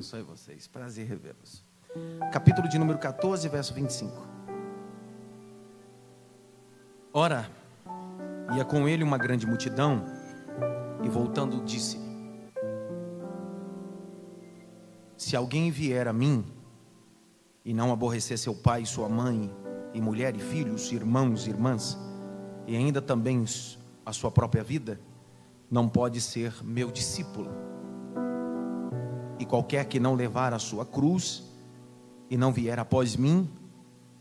[0.00, 0.66] abençoe vocês.
[0.66, 1.62] Prazer revê-los.
[2.32, 4.26] Capítulo de número 14, verso 25.
[7.12, 7.50] Ora,
[8.56, 10.02] ia com ele uma grande multidão,
[11.04, 11.98] e voltando disse:
[15.18, 16.46] Se alguém vier a mim
[17.62, 19.54] e não aborrecer seu pai, sua mãe,
[19.92, 21.98] e mulher e filhos, irmãos e irmãs,
[22.66, 23.44] e ainda também
[24.06, 24.98] a sua própria vida,
[25.70, 27.69] não pode ser meu discípulo.
[29.40, 31.42] E qualquer que não levar a sua cruz
[32.28, 33.50] e não vier após mim,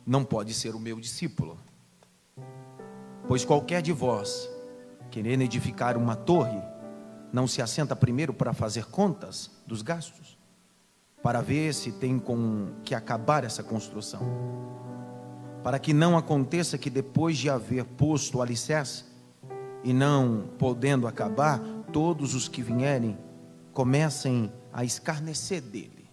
[0.05, 1.57] não pode ser o meu discípulo.
[3.27, 4.49] Pois qualquer de vós,
[5.11, 6.59] querendo edificar uma torre,
[7.33, 10.39] não se assenta primeiro para fazer contas dos gastos,
[11.21, 14.21] para ver se tem com que acabar essa construção,
[15.61, 19.03] para que não aconteça que depois de haver posto o alicerce
[19.83, 21.59] e não podendo acabar,
[21.91, 23.17] todos os que vierem
[23.73, 26.09] comecem a escarnecer dele.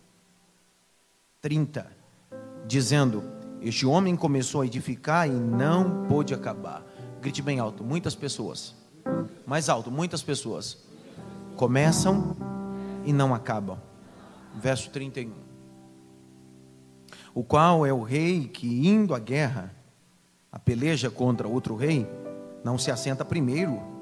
[1.41, 1.87] 30,
[2.66, 3.23] dizendo:
[3.60, 6.84] Este homem começou a edificar e não pôde acabar.
[7.20, 8.75] Grite bem alto, muitas pessoas.
[9.47, 10.78] Mais alto, muitas pessoas
[11.56, 12.36] começam
[13.05, 13.78] e não acabam.
[14.56, 15.33] Verso 31.
[17.34, 19.75] O qual é o rei que, indo à guerra,
[20.50, 22.06] a peleja contra outro rei,
[22.64, 23.95] não se assenta primeiro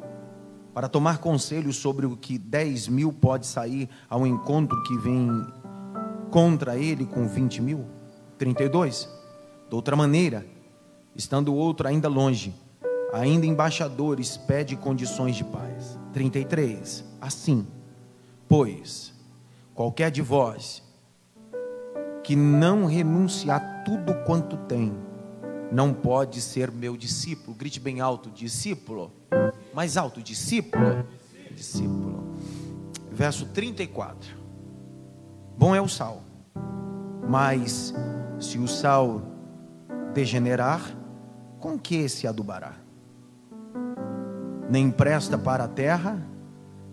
[0.75, 5.31] para tomar conselho sobre o que 10 mil pode sair ao encontro que vem
[6.31, 7.87] contra ele com 20 mil?
[8.37, 9.09] 32.
[9.69, 10.45] De outra maneira,
[11.15, 12.53] estando o outro ainda longe,
[13.13, 15.97] ainda embaixadores pede condições de paz.
[16.13, 17.05] 33.
[17.21, 17.65] Assim,
[18.49, 19.15] pois,
[19.75, 20.83] qualquer de vós
[22.25, 24.93] que não renunciar tudo quanto tem,
[25.71, 27.57] não pode ser meu discípulo.
[27.57, 29.13] Grite bem alto, discípulo.
[29.75, 31.05] Mais alto, discípulo.
[31.51, 32.37] Discípulo.
[33.11, 34.37] Verso 34.
[35.59, 36.23] Bom é o sal,
[37.29, 37.93] mas
[38.39, 39.23] se o sal
[40.13, 40.81] degenerar,
[41.59, 42.75] com que se adubará?
[44.71, 46.21] Nem presta para a terra,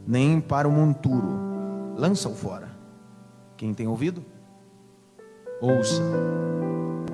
[0.07, 1.93] nem para o monturo.
[1.95, 2.69] Lança-o fora.
[3.57, 4.25] Quem tem ouvido?
[5.59, 6.01] Ouça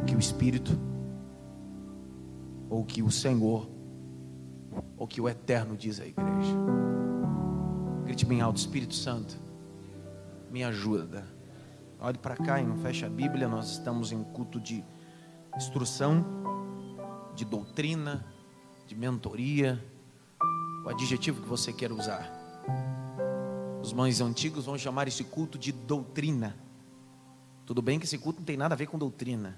[0.01, 0.77] o que o Espírito
[2.69, 3.69] ou que o Senhor,
[4.97, 6.55] ou que o Eterno diz à igreja.
[8.05, 9.37] Grite bem alto, Espírito Santo,
[10.49, 11.25] me ajuda.
[11.99, 14.83] Olhe para cá e não feche a Bíblia, nós estamos em culto de
[15.55, 16.23] instrução,
[17.35, 18.25] de doutrina,
[18.85, 19.83] de mentoria,
[20.85, 22.31] o adjetivo que você quer usar.
[23.81, 26.55] Os mães antigos vão chamar esse culto de doutrina.
[27.65, 29.57] Tudo bem que esse culto não tem nada a ver com doutrina.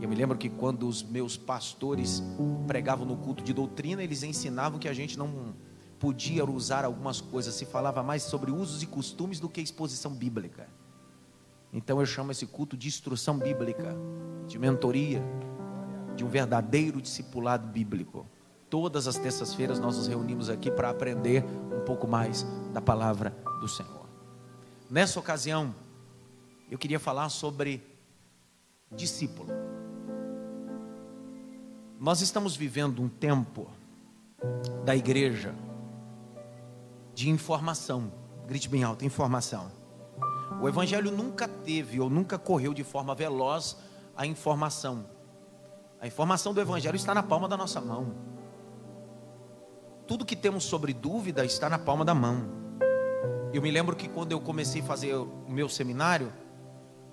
[0.00, 2.22] Eu me lembro que quando os meus pastores
[2.66, 5.54] pregavam no culto de doutrina, eles ensinavam que a gente não
[5.98, 10.68] podia usar algumas coisas, se falava mais sobre usos e costumes do que exposição bíblica.
[11.72, 13.96] Então eu chamo esse culto de instrução bíblica,
[14.46, 15.22] de mentoria,
[16.16, 18.26] de um verdadeiro discipulado bíblico.
[18.70, 21.44] Todas as terças-feiras nós nos reunimos aqui para aprender
[21.74, 24.06] um pouco mais da palavra do Senhor.
[24.88, 25.74] Nessa ocasião,
[26.70, 27.82] eu queria falar sobre
[28.90, 29.67] discípulo.
[32.00, 33.66] Nós estamos vivendo um tempo
[34.84, 35.52] da igreja
[37.12, 38.12] de informação.
[38.46, 39.72] Grite bem alto, informação.
[40.62, 43.76] O evangelho nunca teve ou nunca correu de forma veloz
[44.16, 45.06] a informação.
[46.00, 48.14] A informação do evangelho está na palma da nossa mão.
[50.06, 52.48] Tudo que temos sobre dúvida está na palma da mão.
[53.52, 56.32] Eu me lembro que quando eu comecei a fazer o meu seminário,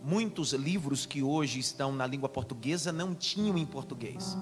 [0.03, 4.38] muitos livros que hoje estão na língua portuguesa não tinham em português.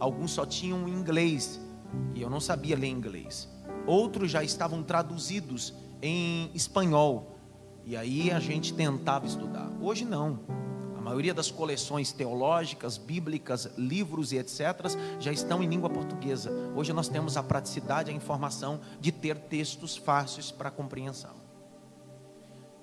[0.00, 1.60] Alguns só tinham inglês,
[2.14, 3.46] e eu não sabia ler inglês.
[3.86, 7.36] Outros já estavam traduzidos em espanhol,
[7.84, 9.70] e aí a gente tentava estudar.
[9.78, 10.40] Hoje não.
[10.96, 14.60] A maioria das coleções teológicas, bíblicas, livros e etc.
[15.18, 16.50] já estão em língua portuguesa.
[16.74, 21.34] Hoje nós temos a praticidade, a informação de ter textos fáceis para compreensão.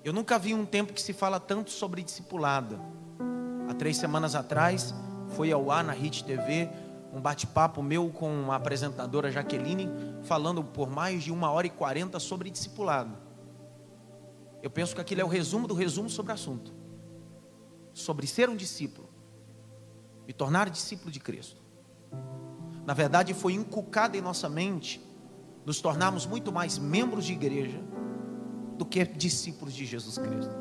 [0.03, 2.79] Eu nunca vi um tempo que se fala tanto sobre discipulado.
[3.69, 4.93] Há três semanas atrás,
[5.29, 6.69] foi ao ar na Hit TV
[7.17, 9.89] um bate-papo meu com a apresentadora Jaqueline,
[10.21, 13.17] falando por mais de uma hora e quarenta sobre discipulado.
[14.61, 16.71] Eu penso que aquilo é o resumo do resumo sobre o assunto.
[17.91, 19.09] Sobre ser um discípulo.
[20.27, 21.59] Me tornar discípulo de Cristo.
[22.85, 25.03] Na verdade, foi inculcado em nossa mente
[25.65, 27.81] nos tornarmos muito mais membros de igreja
[28.77, 30.55] do que discípulos de Jesus Cristo.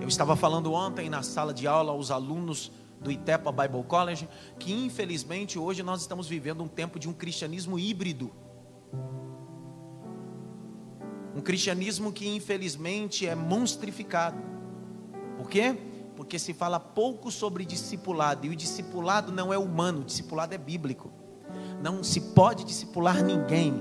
[0.00, 4.28] Eu estava falando ontem na sala de aula aos alunos do Itepa Bible College
[4.58, 8.30] que infelizmente hoje nós estamos vivendo um tempo de um cristianismo híbrido.
[11.34, 14.38] Um cristianismo que infelizmente é monstrificado.
[15.36, 15.76] Por quê?
[16.16, 20.58] Porque se fala pouco sobre discipulado e o discipulado não é humano, o discipulado é
[20.58, 21.12] bíblico.
[21.80, 23.80] Não se pode discipular ninguém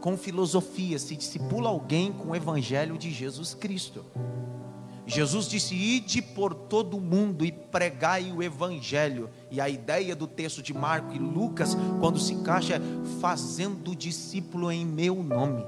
[0.00, 4.04] com filosofia, se discipula alguém com o evangelho de Jesus Cristo.
[5.12, 9.28] Jesus disse: Ide por todo o mundo e pregai o evangelho.
[9.50, 12.80] E a ideia do texto de Marco e Lucas, quando se encaixa, é
[13.20, 15.66] fazendo discípulo em meu nome.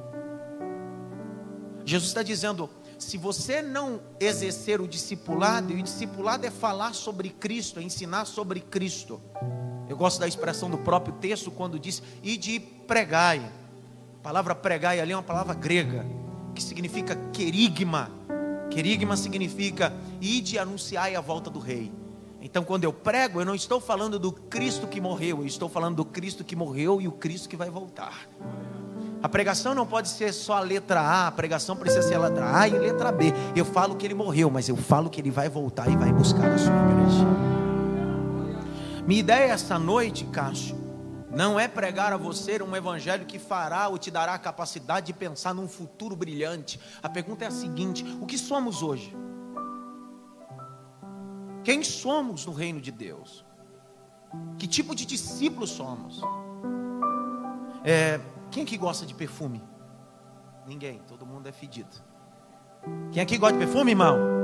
[1.84, 7.28] Jesus está dizendo: se você não exercer o discipulado, e o discipulado é falar sobre
[7.28, 9.20] Cristo, é ensinar sobre Cristo.
[9.86, 13.40] Eu gosto da expressão do próprio texto quando diz: ide pregai.
[14.20, 16.06] A palavra pregai ali é uma palavra grega,
[16.54, 18.23] que significa querigma
[18.74, 21.92] Querigma significa ide anunciar a volta do rei.
[22.42, 25.94] Então, quando eu prego, eu não estou falando do Cristo que morreu, eu estou falando
[25.94, 28.28] do Cristo que morreu e o Cristo que vai voltar.
[29.22, 32.58] A pregação não pode ser só a letra A, a pregação precisa ser a letra
[32.58, 33.32] A e a letra B.
[33.54, 36.50] Eu falo que ele morreu, mas eu falo que ele vai voltar e vai buscar
[36.50, 37.24] a sua igreja.
[39.06, 40.76] Minha ideia esta noite, Cássio,
[41.34, 45.12] não é pregar a você um evangelho que fará ou te dará a capacidade de
[45.12, 46.78] pensar num futuro brilhante.
[47.02, 49.14] A pergunta é a seguinte: o que somos hoje?
[51.64, 53.44] Quem somos no reino de Deus?
[54.58, 56.20] Que tipo de discípulos somos?
[57.84, 58.20] É,
[58.50, 59.62] quem aqui gosta de perfume?
[60.66, 61.96] Ninguém, todo mundo é fedido.
[63.12, 64.43] Quem aqui gosta de perfume, irmão?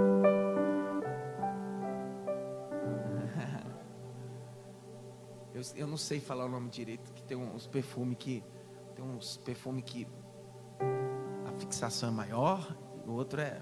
[5.61, 8.43] Eu, eu não sei falar o nome direito, que tem uns perfumes que.
[8.95, 10.07] Tem uns perfumes que
[11.47, 13.61] a fixação é maior, e o outro é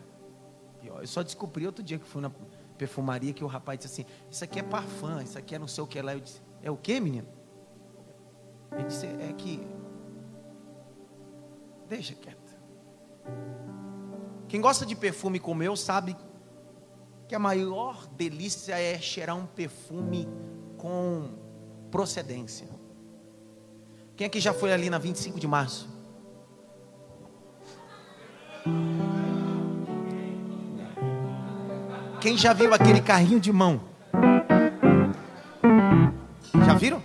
[0.81, 1.01] pior.
[1.01, 2.31] Eu só descobri outro dia que fui na
[2.77, 5.83] perfumaria que o rapaz disse assim: Isso aqui é parfum, isso aqui é não sei
[5.83, 6.15] o que lá.
[6.15, 7.27] Eu disse: É o que, menino?
[8.73, 9.67] Ele disse: É que.
[11.89, 12.57] Deixa quieto.
[14.47, 16.17] Quem gosta de perfume como eu sabe
[17.27, 20.29] que a maior delícia é cheirar um perfume
[20.79, 21.48] com
[21.91, 22.69] procedência.
[24.17, 25.89] Quem aqui já foi ali na 25 de março?
[32.21, 33.81] Quem já viu aquele carrinho de mão?
[36.67, 37.01] Já viram?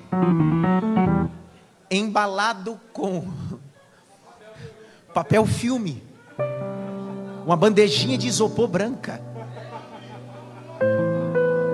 [1.89, 3.31] Embalado com
[5.13, 6.03] papel filme,
[7.45, 9.21] uma bandejinha de isopor branca.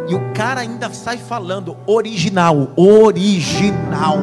[0.09, 4.17] E o cara ainda sai falando original, original.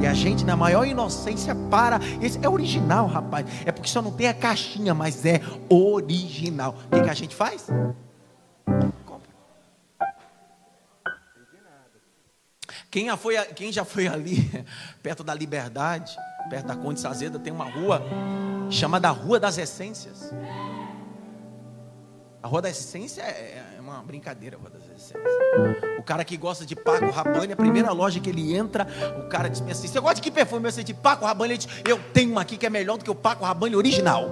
[0.00, 2.00] E a gente, na maior inocência, para.
[2.22, 3.44] Esse é original, rapaz.
[3.66, 6.74] É porque só não tem a caixinha, mas é original.
[6.86, 7.66] O que, que a gente faz?
[12.90, 14.50] Quem já, foi, quem já foi ali,
[15.02, 16.16] perto da Liberdade,
[16.48, 18.00] perto da Conde Sazeda, tem uma rua
[18.70, 20.32] chamada Rua das Essências.
[22.46, 25.16] A Rua da Essência é, uma brincadeira, vou dizer
[25.98, 28.86] O cara que gosta de Paco Rabanne, a primeira loja que ele entra,
[29.18, 30.68] o cara diz assim: Você gosta de que perfume?
[30.68, 31.54] Eu sei de Paco Rabanne.
[31.54, 34.30] Ele diz: Eu tenho uma aqui que é melhor do que o Paco Rabanne original.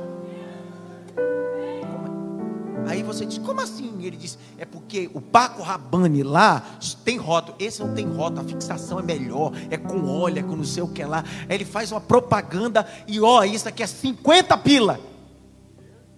[2.87, 3.93] Aí você diz: Como assim?
[4.05, 6.62] Ele diz: É porque o Paco Rabanne lá
[7.05, 7.56] tem rótulo.
[7.58, 10.84] Esse não tem rótulo, a fixação é melhor, é com óleo, é com não sei
[10.84, 11.25] o que lá.
[11.49, 15.00] Aí ele faz uma propaganda e ó, isso aqui é 50 pila.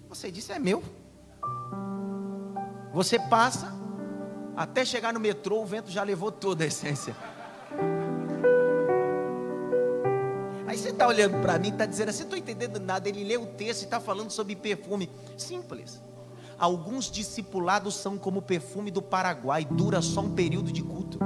[0.07, 0.83] Você disse: É meu.
[2.97, 3.71] Você passa,
[4.55, 7.15] até chegar no metrô, o vento já levou toda a essência.
[10.65, 13.07] Aí você está olhando para mim está dizendo assim: estou entendendo nada.
[13.07, 15.11] Ele lê o texto e está falando sobre perfume.
[15.37, 16.01] Simples.
[16.57, 21.19] Alguns discipulados são como perfume do Paraguai, dura só um período de culto.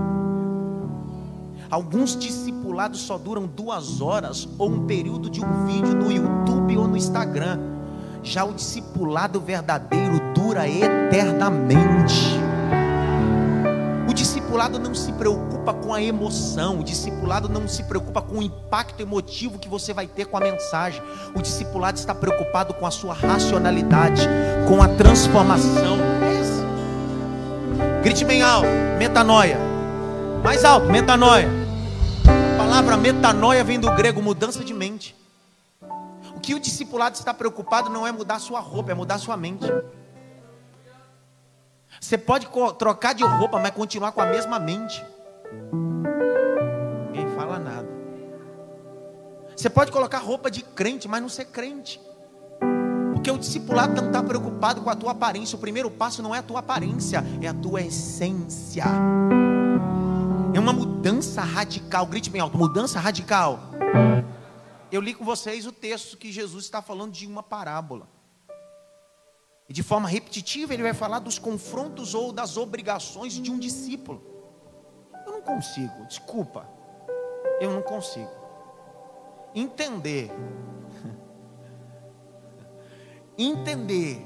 [1.69, 6.86] Alguns discipulados só duram duas horas ou um período de um vídeo no YouTube ou
[6.86, 7.80] no Instagram.
[8.23, 12.39] Já o discipulado verdadeiro dura eternamente.
[14.07, 18.43] O discipulado não se preocupa com a emoção, o discipulado não se preocupa com o
[18.43, 21.01] impacto emotivo que você vai ter com a mensagem.
[21.35, 24.27] O discipulado está preocupado com a sua racionalidade,
[24.67, 25.97] com a transformação.
[28.03, 28.67] Grite bem alto,
[28.99, 29.57] metanoia.
[30.43, 31.49] Mais alto, metanoia.
[32.25, 35.20] A palavra metanoia vem do grego mudança de mente
[36.41, 39.65] que o discipulado está preocupado não é mudar sua roupa, é mudar sua mente.
[42.00, 45.05] Você pode trocar de roupa, mas continuar com a mesma mente.
[47.12, 47.88] Ninguém fala nada.
[49.55, 52.01] Você pode colocar roupa de crente, mas não ser crente.
[53.13, 55.55] Porque o discipulado não está preocupado com a tua aparência.
[55.55, 58.83] O primeiro passo não é a tua aparência, é a tua essência.
[60.53, 62.07] É uma mudança radical.
[62.07, 63.60] Grite bem alto: mudança radical.
[64.91, 68.07] Eu li com vocês o texto que Jesus está falando de uma parábola.
[69.69, 74.21] E de forma repetitiva ele vai falar dos confrontos ou das obrigações de um discípulo.
[75.25, 76.67] Eu não consigo, desculpa.
[77.60, 78.41] Eu não consigo
[79.53, 80.31] entender
[83.38, 84.25] entender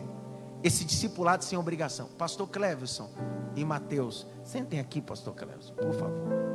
[0.63, 2.07] esse discipulado sem obrigação.
[2.17, 3.09] Pastor Cleverson
[3.55, 6.54] e Mateus, sentem aqui, pastor Cleverson, por favor.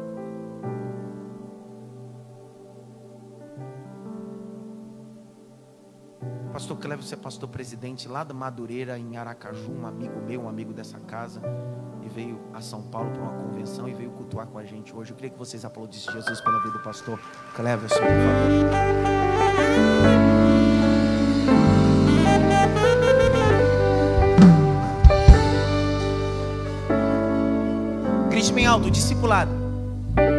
[6.61, 10.49] Pastor Cleves, você é pastor presidente lá da Madureira, em Aracaju, um amigo meu, um
[10.49, 11.41] amigo dessa casa,
[12.05, 15.11] e veio a São Paulo para uma convenção e veio cultuar com a gente hoje.
[15.11, 17.19] Eu queria que vocês aplaudissem Jesus pela vida do pastor
[17.57, 18.11] Cleves, por favor.
[28.29, 29.51] Grite bem alto, discipulado.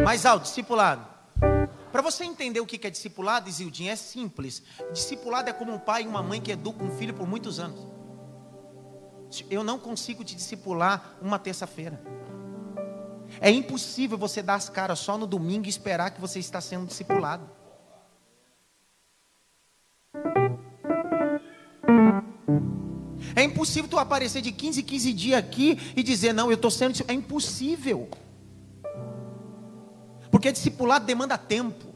[0.04, 1.11] Mais alto, discipulado.
[1.92, 4.62] Para você entender o que é discipulado, Isildinho, é simples.
[4.92, 7.86] Discipulado é como um pai e uma mãe que educam um filho por muitos anos.
[9.50, 12.02] Eu não consigo te discipular uma terça-feira.
[13.40, 16.86] É impossível você dar as caras só no domingo e esperar que você está sendo
[16.86, 17.48] discipulado.
[23.36, 26.70] É impossível tu aparecer de 15 em 15 dias aqui e dizer, não, eu estou
[26.70, 26.94] sendo.
[27.06, 28.08] É impossível.
[30.42, 31.86] Porque discipulado demanda tempo.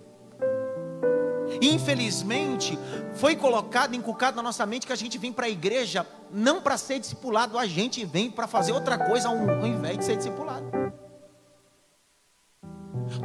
[1.61, 2.79] Infelizmente,
[3.15, 6.79] foi colocado, inculcado na nossa mente que a gente vem para a igreja não para
[6.79, 10.65] ser discipulado, a gente vem para fazer outra coisa ao invés de ser discipulado.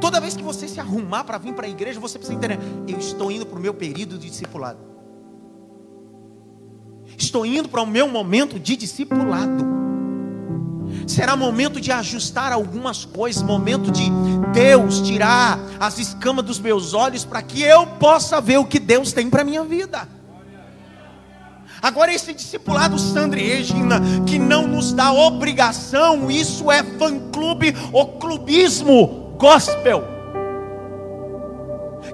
[0.00, 2.98] Toda vez que você se arrumar para vir para a igreja, você precisa entender: eu
[2.98, 4.80] estou indo para o meu período de discipulado.
[7.16, 9.81] Estou indo para o meu momento de discipulado.
[11.06, 14.10] Será momento de ajustar algumas coisas, momento de
[14.52, 19.12] Deus tirar as escamas dos meus olhos para que eu possa ver o que Deus
[19.12, 20.08] tem para minha vida.
[21.82, 28.06] Agora, esse discipulado Sandra e Regina, que não nos dá obrigação, isso é fã-clube ou
[28.18, 30.04] clubismo gospel.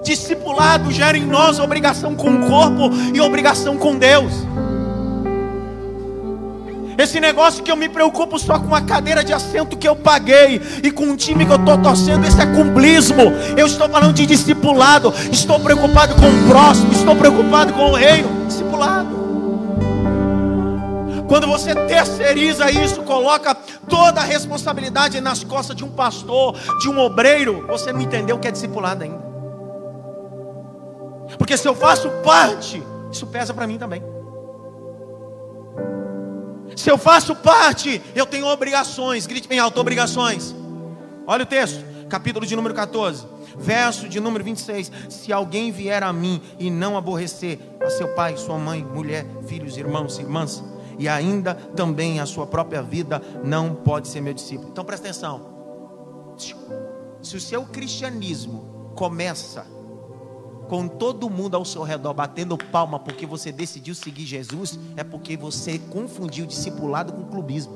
[0.03, 4.33] Discipulado gera em nós obrigação com o corpo e obrigação com Deus.
[6.99, 10.61] Esse negócio que eu me preocupo só com a cadeira de assento que eu paguei
[10.83, 13.21] e com o time que eu estou torcendo, esse é cumplismo.
[13.55, 15.13] Eu estou falando de discipulado.
[15.31, 18.45] Estou preocupado com o próximo, estou preocupado com o reino.
[18.45, 19.17] Discipulado.
[21.25, 23.55] Quando você terceiriza isso, coloca
[23.87, 28.39] toda a responsabilidade nas costas de um pastor, de um obreiro, você não entendeu o
[28.39, 29.23] que é discipulado ainda.
[31.37, 34.18] Porque se eu faço parte, isso pesa para mim também.
[36.79, 39.27] Se eu faço parte, eu tenho obrigações.
[39.27, 40.55] Grite bem alto, obrigações.
[41.27, 44.89] Olha o texto, capítulo de número 14, verso de número 26.
[45.09, 49.75] Se alguém vier a mim e não aborrecer a seu pai, sua mãe, mulher, filhos,
[49.75, 50.63] irmãos, irmãs,
[50.97, 54.69] e ainda também a sua própria vida, não pode ser meu discípulo.
[54.71, 55.49] Então presta atenção.
[57.21, 59.67] Se o seu cristianismo começa
[60.69, 65.35] com todo mundo ao seu redor batendo palma porque você decidiu seguir Jesus, é porque
[65.35, 67.75] você confundiu discipulado com clubismo.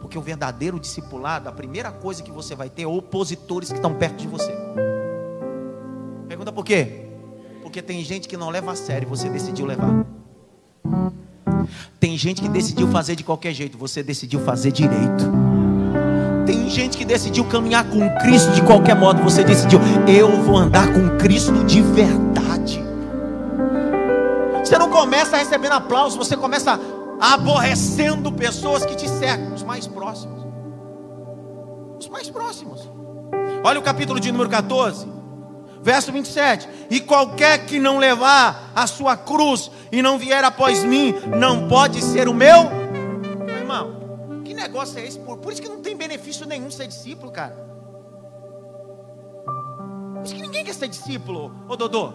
[0.00, 3.92] Porque o verdadeiro discipulado, a primeira coisa que você vai ter é opositores que estão
[3.92, 4.54] perto de você.
[6.28, 7.06] Pergunta por quê?
[7.60, 10.06] Porque tem gente que não leva a sério, você decidiu levar.
[11.98, 15.24] Tem gente que decidiu fazer de qualquer jeito, você decidiu fazer direito.
[16.48, 19.22] Tem gente que decidiu caminhar com Cristo de qualquer modo.
[19.22, 22.82] Você decidiu, eu vou andar com Cristo de verdade.
[24.64, 26.80] Você não começa recebendo aplausos, você começa
[27.20, 30.42] aborrecendo pessoas que te cercam, os mais próximos.
[32.00, 32.90] Os mais próximos.
[33.62, 35.06] Olha o capítulo de número 14,
[35.82, 36.66] verso 27.
[36.88, 42.00] E qualquer que não levar a sua cruz e não vier após mim, não pode
[42.00, 42.87] ser o meu
[44.58, 45.18] negócio é esse?
[45.18, 47.54] Por, por isso que não tem benefício nenhum ser discípulo, cara.
[50.14, 52.12] Por isso que ninguém quer ser discípulo, ô Dodô.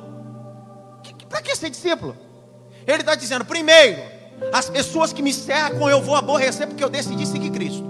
[1.29, 2.15] Para que ser discípulo?
[2.85, 4.01] Ele está dizendo, primeiro,
[4.51, 7.83] as pessoas que me cercam eu vou aborrecer porque eu decidi seguir Cristo.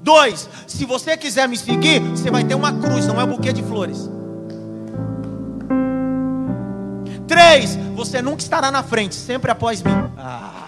[0.00, 3.52] Dois, se você quiser me seguir, você vai ter uma cruz, não é um buquê
[3.52, 4.08] de flores.
[7.26, 9.92] Três, você nunca estará na frente, sempre após mim.
[10.18, 10.61] Ah.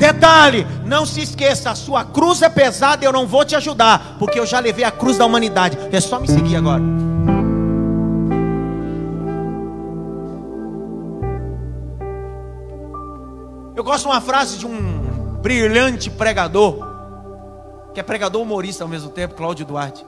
[0.00, 4.40] Detalhe, não se esqueça, a sua cruz é pesada, eu não vou te ajudar, porque
[4.40, 5.76] eu já levei a cruz da humanidade.
[5.92, 6.82] É só me seguir agora.
[13.76, 16.78] Eu gosto de uma frase de um brilhante pregador,
[17.92, 20.02] que é pregador humorista ao mesmo tempo, Cláudio Duarte.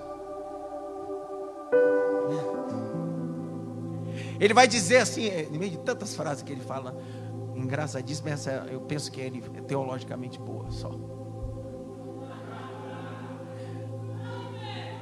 [4.41, 6.97] Ele vai dizer assim, é, no meio de tantas frases que ele fala,
[7.55, 10.91] engraçadíssima, essa eu penso que ele é teologicamente boa só.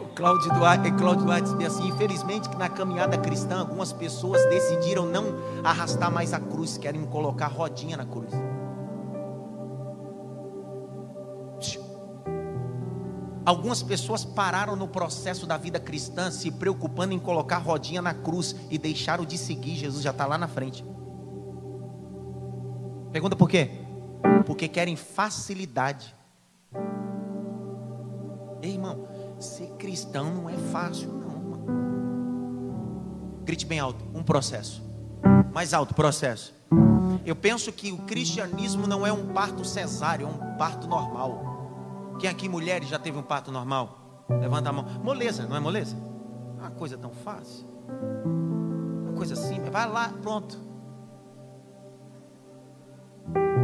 [0.00, 5.06] O Cláudio Duarte, Cláudio Duarte diz assim: infelizmente, que na caminhada cristã, algumas pessoas decidiram
[5.06, 5.24] não
[5.64, 8.32] arrastar mais a cruz, querem colocar rodinha na cruz.
[13.44, 18.54] Algumas pessoas pararam no processo da vida cristã se preocupando em colocar rodinha na cruz
[18.70, 19.74] e deixaram de seguir.
[19.74, 20.84] Jesus já está lá na frente.
[23.12, 23.70] Pergunta por quê?
[24.46, 26.14] Porque querem facilidade.
[28.62, 29.06] Ei, irmão,
[29.38, 31.30] ser cristão não é fácil, não.
[31.40, 31.64] Mano.
[33.44, 34.82] Grite bem alto: um processo.
[35.52, 36.54] Mais alto, processo.
[37.24, 42.16] Eu penso que o cristianismo não é um parto cesáreo, é um parto normal.
[42.18, 44.24] Quem aqui, mulheres, já teve um parto normal?
[44.28, 44.84] Levanta a mão.
[45.02, 45.96] Moleza, não é moleza?
[46.58, 47.66] É uma coisa tão fácil.
[49.04, 49.72] Uma coisa simples.
[49.72, 50.69] Vai lá, pronto.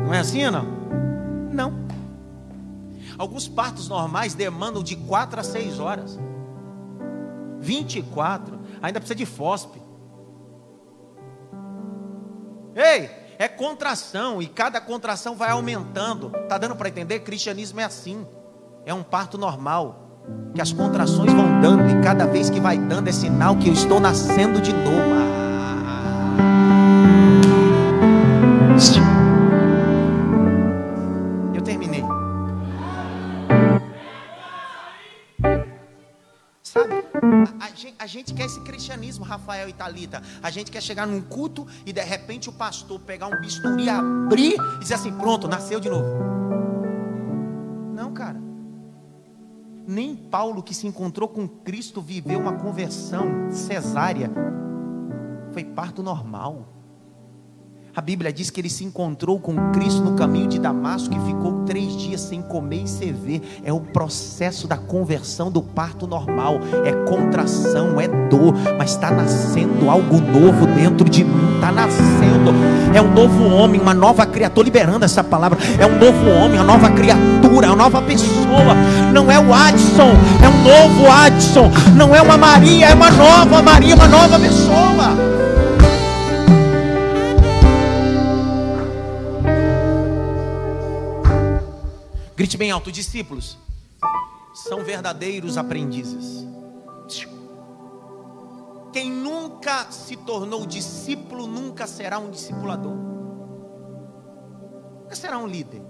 [0.06, 0.64] Não é assim ou não?
[1.52, 1.74] Não.
[3.18, 6.18] Alguns partos normais demandam de 4 a 6 horas.
[7.58, 8.58] 24.
[8.80, 9.82] Ainda precisa de fósforo.
[12.74, 16.30] Ei, é contração e cada contração vai aumentando.
[16.48, 17.20] Tá dando para entender?
[17.20, 18.24] Cristianismo é assim
[18.86, 20.04] é um parto normal.
[20.54, 23.72] Que as contrações vão dando e cada vez que vai dando é sinal que eu
[23.72, 25.35] estou nascendo de novo.
[38.06, 40.22] A, gente, quer esse cristianismo, Rafael e Talita.
[40.40, 44.54] A gente quer chegar num culto e de repente o pastor pegar um bisturi, abrir
[44.54, 46.06] e dizer assim: pronto, nasceu de novo.
[49.88, 54.30] Nem Paulo, que se encontrou com Cristo, viveu uma conversão cesárea.
[55.52, 56.75] Foi parto normal.
[57.96, 61.64] A Bíblia diz que ele se encontrou com Cristo no caminho de Damasco e ficou
[61.64, 63.40] três dias sem comer e sem ver.
[63.64, 66.60] É o processo da conversão do parto normal.
[66.84, 71.54] É contração, é dor, mas está nascendo algo novo dentro de mim.
[71.54, 72.52] Está nascendo.
[72.94, 74.48] É um novo homem, uma nova criatura.
[74.48, 75.58] Estou liberando essa palavra.
[75.80, 78.74] É um novo homem, uma nova criatura, uma nova pessoa.
[79.10, 80.10] Não é o Adson,
[80.44, 81.70] é um novo Adson.
[81.96, 85.45] Não é uma Maria, é uma nova Maria, uma nova pessoa.
[92.36, 93.58] Grite bem alto, discípulos
[94.52, 96.46] são verdadeiros aprendizes.
[98.92, 102.94] Quem nunca se tornou discípulo nunca será um discipulador.
[105.02, 105.82] Nunca será um líder.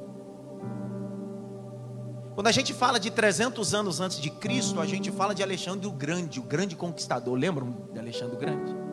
[2.35, 5.87] Quando a gente fala de 300 anos antes de Cristo, a gente fala de Alexandre
[5.87, 7.35] o Grande, o grande conquistador.
[7.39, 8.86] Lembram de Alexandre o Grande?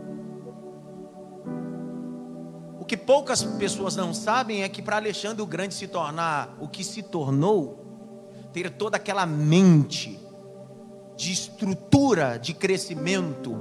[2.83, 6.67] O que poucas pessoas não sabem é que para Alexandre o Grande se tornar o
[6.67, 7.81] que se tornou,
[8.51, 10.19] ter toda aquela mente
[11.15, 13.55] de estrutura de crescimento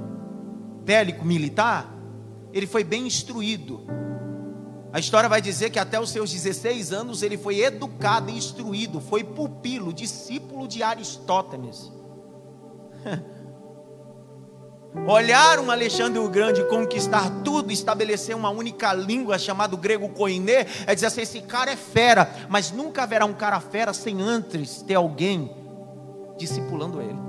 [0.83, 1.89] bélico militar,
[2.51, 3.87] ele foi bem instruído.
[4.91, 8.99] A história vai dizer que até os seus 16 anos ele foi educado e instruído,
[8.99, 11.89] foi pupilo, discípulo de Aristóteles.
[15.07, 21.07] Olharam Alexandre o Grande conquistar tudo, estabelecer uma única língua chamada grego koiné, é dizer
[21.07, 25.51] assim: esse cara é fera, mas nunca haverá um cara fera sem antes ter alguém
[26.37, 27.19] discipulando ele.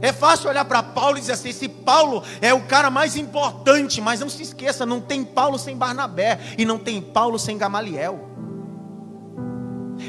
[0.00, 4.00] É fácil olhar para Paulo e dizer assim: esse Paulo é o cara mais importante,
[4.00, 8.28] mas não se esqueça, não tem Paulo sem Barnabé, e não tem Paulo sem Gamaliel.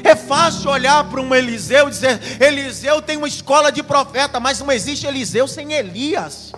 [0.04, 4.60] É fácil olhar para um Eliseu e dizer: Eliseu tem uma escola de profeta, mas
[4.60, 6.52] não existe Eliseu sem Elias.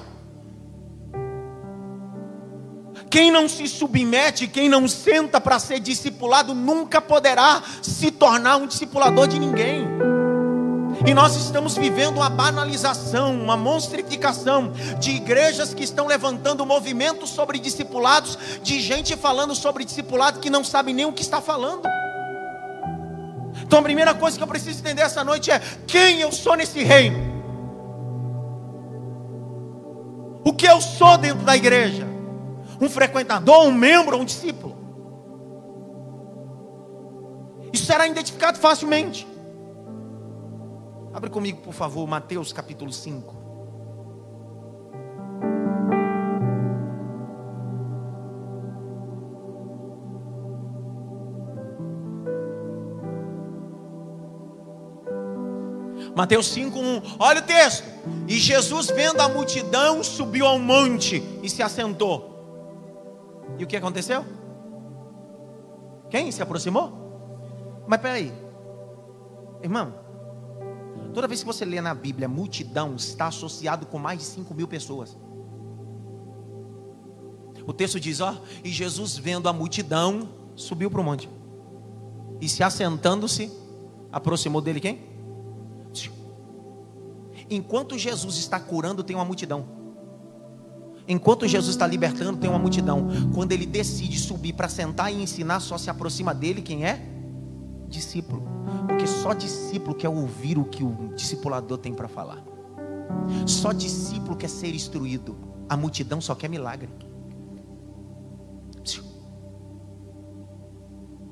[3.10, 8.66] Quem não se submete, quem não senta para ser discipulado, nunca poderá se tornar um
[8.66, 9.86] discipulador de ninguém.
[11.06, 17.58] E nós estamos vivendo uma banalização, uma monstrificação de igrejas que estão levantando movimentos sobre
[17.58, 21.82] discipulados, de gente falando sobre discipulado que não sabe nem o que está falando.
[23.64, 26.82] Então a primeira coisa que eu preciso entender essa noite é quem eu sou nesse
[26.82, 27.34] reino.
[30.44, 32.06] O que eu sou dentro da igreja?
[32.80, 34.76] Um frequentador, um membro, um discípulo.
[37.72, 39.26] Isso será identificado facilmente.
[41.12, 43.43] Abre comigo, por favor, Mateus capítulo 5.
[56.14, 57.16] Mateus 5:1.
[57.18, 57.84] Olha o texto.
[58.28, 62.34] E Jesus, vendo a multidão, subiu ao monte e se assentou.
[63.58, 64.24] E o que aconteceu?
[66.10, 67.84] Quem se aproximou?
[67.86, 68.32] Mas peraí,
[69.62, 69.94] irmão,
[71.12, 74.68] toda vez que você lê na Bíblia, multidão está associado com mais de 5 mil
[74.68, 75.16] pessoas.
[77.66, 81.28] O texto diz: ó, e Jesus vendo a multidão, subiu para o monte.
[82.40, 83.50] E se assentando-se,
[84.12, 85.13] aproximou dele quem?
[87.50, 89.66] Enquanto Jesus está curando, tem uma multidão.
[91.06, 93.08] Enquanto Jesus está libertando, tem uma multidão.
[93.34, 97.00] Quando ele decide subir para sentar e ensinar, só se aproxima dele quem é?
[97.88, 98.42] Discípulo.
[98.86, 102.42] Porque só discípulo quer ouvir o que o discipulador tem para falar.
[103.46, 105.36] Só discípulo quer ser instruído.
[105.68, 106.88] A multidão só quer milagre.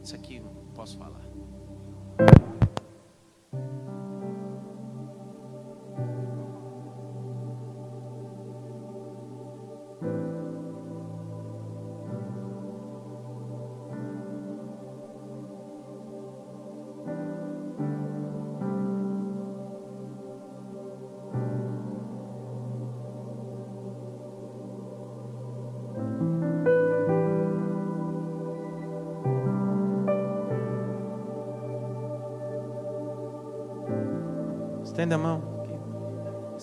[0.03, 1.12] Isso aqui não posso falar.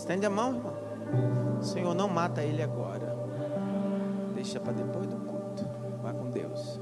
[0.10, 1.62] Estende a mão, irmão.
[1.62, 3.16] Senhor, não mata ele agora.
[4.34, 5.64] Deixa para depois do culto.
[6.02, 6.82] Vá com Deus.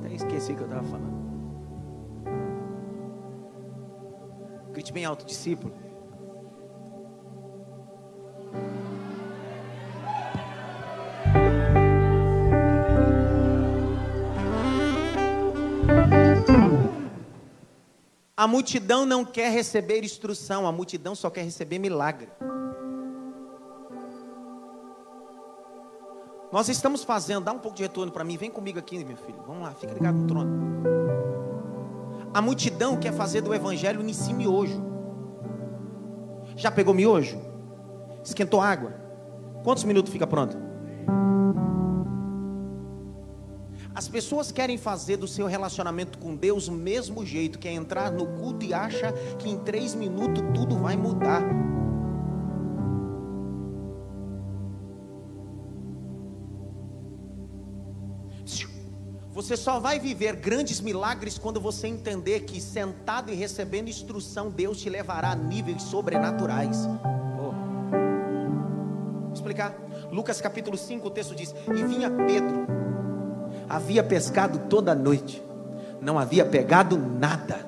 [0.00, 1.22] Até esqueci que eu estava falando.
[4.72, 5.72] Grite bem alto, discípulo.
[18.42, 22.28] A multidão não quer receber instrução, a multidão só quer receber milagre.
[26.50, 29.40] Nós estamos fazendo, dá um pouco de retorno para mim, vem comigo aqui, meu filho.
[29.46, 30.50] Vamos lá, fica ligado no trono.
[32.34, 34.82] A multidão quer fazer do evangelho em miojo.
[36.56, 37.40] Já pegou miojo?
[38.24, 38.92] Esquentou água?
[39.62, 40.58] Quantos minutos fica pronto?
[43.94, 48.10] As pessoas querem fazer do seu relacionamento com Deus o mesmo jeito, que é entrar
[48.10, 51.42] no culto e acha que em três minutos tudo vai mudar.
[59.32, 64.80] Você só vai viver grandes milagres quando você entender que sentado e recebendo instrução, Deus
[64.80, 66.86] te levará a níveis sobrenaturais.
[67.38, 67.52] Oh.
[69.24, 69.74] Vou explicar.
[70.10, 72.91] Lucas capítulo 5, o texto diz: E vinha Pedro
[73.72, 75.42] havia pescado toda a noite,
[76.00, 77.66] não havia pegado nada.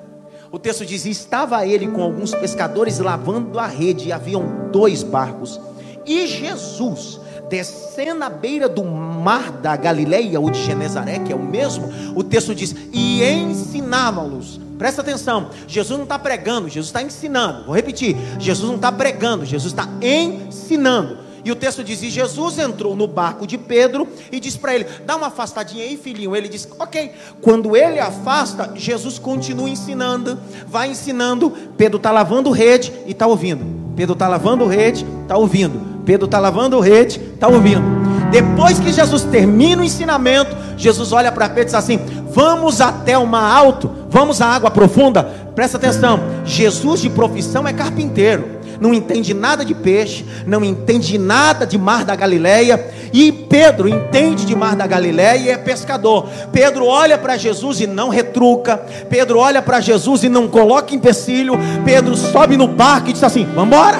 [0.51, 5.59] O texto diz: estava ele com alguns pescadores lavando a rede, e haviam dois barcos.
[6.05, 11.43] E Jesus, descendo à beira do mar da Galileia ou de Genezaré, que é o
[11.43, 14.61] mesmo, o texto diz: e ensinava-los.
[14.77, 17.65] Presta atenção, Jesus não está pregando, Jesus está ensinando.
[17.65, 21.24] Vou repetir: Jesus não está pregando, Jesus está ensinando.
[21.45, 24.87] E o texto diz: E Jesus entrou no barco de Pedro e disse para ele:
[25.05, 26.35] Dá uma afastadinha aí, filhinho.
[26.35, 27.11] Ele disse: Ok.
[27.39, 31.53] Quando ele afasta, Jesus continua ensinando, vai ensinando.
[31.77, 33.63] Pedro está lavando rede e está ouvindo.
[33.95, 35.79] Pedro está lavando rede, está ouvindo.
[36.03, 37.83] Pedro está lavando rede, está ouvindo.
[38.31, 41.99] Depois que Jesus termina o ensinamento, Jesus olha para Pedro e diz assim:
[42.31, 45.23] Vamos até o mar alto, vamos à água profunda.
[45.53, 51.65] Presta atenção: Jesus de profissão é carpinteiro não entende nada de peixe, não entende nada
[51.65, 52.83] de mar da Galileia,
[53.13, 56.27] e Pedro entende de mar da Galileia e é pescador.
[56.51, 58.77] Pedro olha para Jesus e não retruca,
[59.09, 63.45] Pedro olha para Jesus e não coloca empecilho, Pedro sobe no barco e diz assim:
[63.55, 63.99] Vamos embora,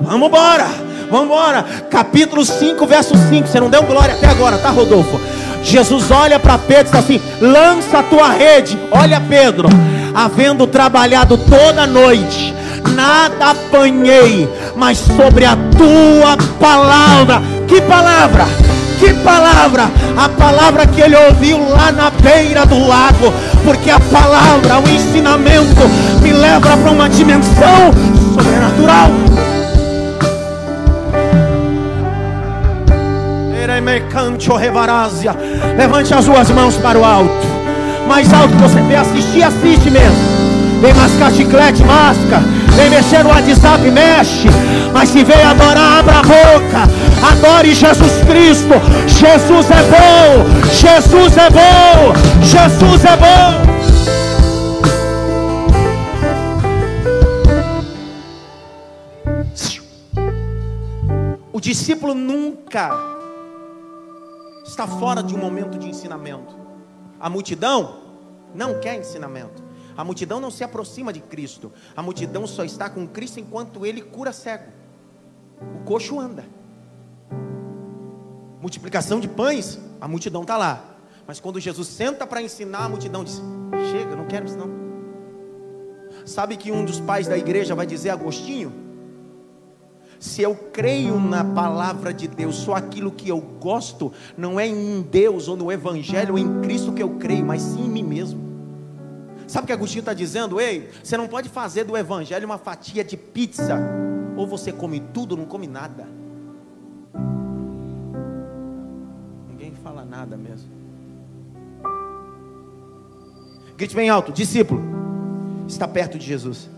[0.00, 0.66] vamos embora,
[1.10, 1.64] vamos embora.
[1.90, 3.48] Capítulo 5, verso 5.
[3.48, 5.18] Você não deu glória até agora, tá, Rodolfo?
[5.66, 8.78] Jesus olha para Pedro e diz assim: lança a tua rede.
[8.90, 9.68] Olha, Pedro,
[10.14, 12.54] havendo trabalhado toda a noite,
[12.94, 17.42] nada apanhei, mas sobre a tua palavra.
[17.66, 18.46] Que palavra?
[18.98, 19.90] Que palavra?
[20.16, 23.32] A palavra que ele ouviu lá na beira do lago,
[23.64, 25.82] porque a palavra, o ensinamento,
[26.22, 27.92] me leva para uma dimensão
[28.34, 29.10] sobrenatural.
[35.76, 37.46] Levante as suas mãos para o alto.
[38.08, 40.16] Mais alto que você vê assistir, assiste mesmo.
[40.80, 42.42] Vem mascar chiclete, masca.
[42.76, 44.48] Vem mexer no WhatsApp, mexe.
[44.92, 46.82] Mas se vem adorar, abra a boca.
[47.32, 48.74] Adore Jesus Cristo.
[49.06, 50.44] Jesus é bom.
[50.70, 52.14] Jesus é bom.
[52.42, 53.66] Jesus é bom.
[61.52, 62.90] O discípulo nunca
[64.66, 66.54] está fora de um momento de ensinamento.
[67.18, 67.96] A multidão
[68.54, 69.65] não quer ensinamento.
[69.96, 71.72] A multidão não se aproxima de Cristo.
[71.96, 74.70] A multidão só está com Cristo enquanto ele cura cego.
[75.80, 76.44] O coxo anda.
[78.60, 80.96] Multiplicação de pães, a multidão está lá.
[81.26, 83.40] Mas quando Jesus senta para ensinar, a multidão diz:
[83.90, 84.70] Chega, não quero isso não.
[86.24, 88.72] Sabe que um dos pais da igreja vai dizer Agostinho?
[90.18, 95.02] Se eu creio na palavra de Deus, só aquilo que eu gosto, não é em
[95.02, 98.45] Deus ou no Evangelho ou em Cristo que eu creio, mas sim em mim mesmo.
[99.46, 100.60] Sabe o que Agostinho está dizendo?
[100.60, 103.78] Ei, você não pode fazer do Evangelho uma fatia de pizza.
[104.36, 106.06] Ou você come tudo ou não come nada.
[109.48, 110.68] Ninguém fala nada mesmo.
[113.76, 114.82] Grite bem alto, discípulo.
[115.68, 116.68] Está perto de Jesus.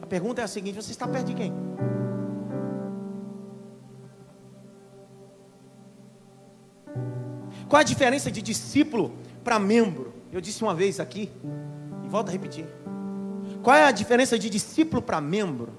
[0.00, 1.52] A pergunta é a seguinte: você está perto de quem?
[7.68, 10.12] Qual a diferença de discípulo para membro?
[10.30, 11.30] Eu disse uma vez aqui,
[12.12, 12.66] volto a repetir.
[13.62, 15.72] Qual é a diferença de discípulo para membro?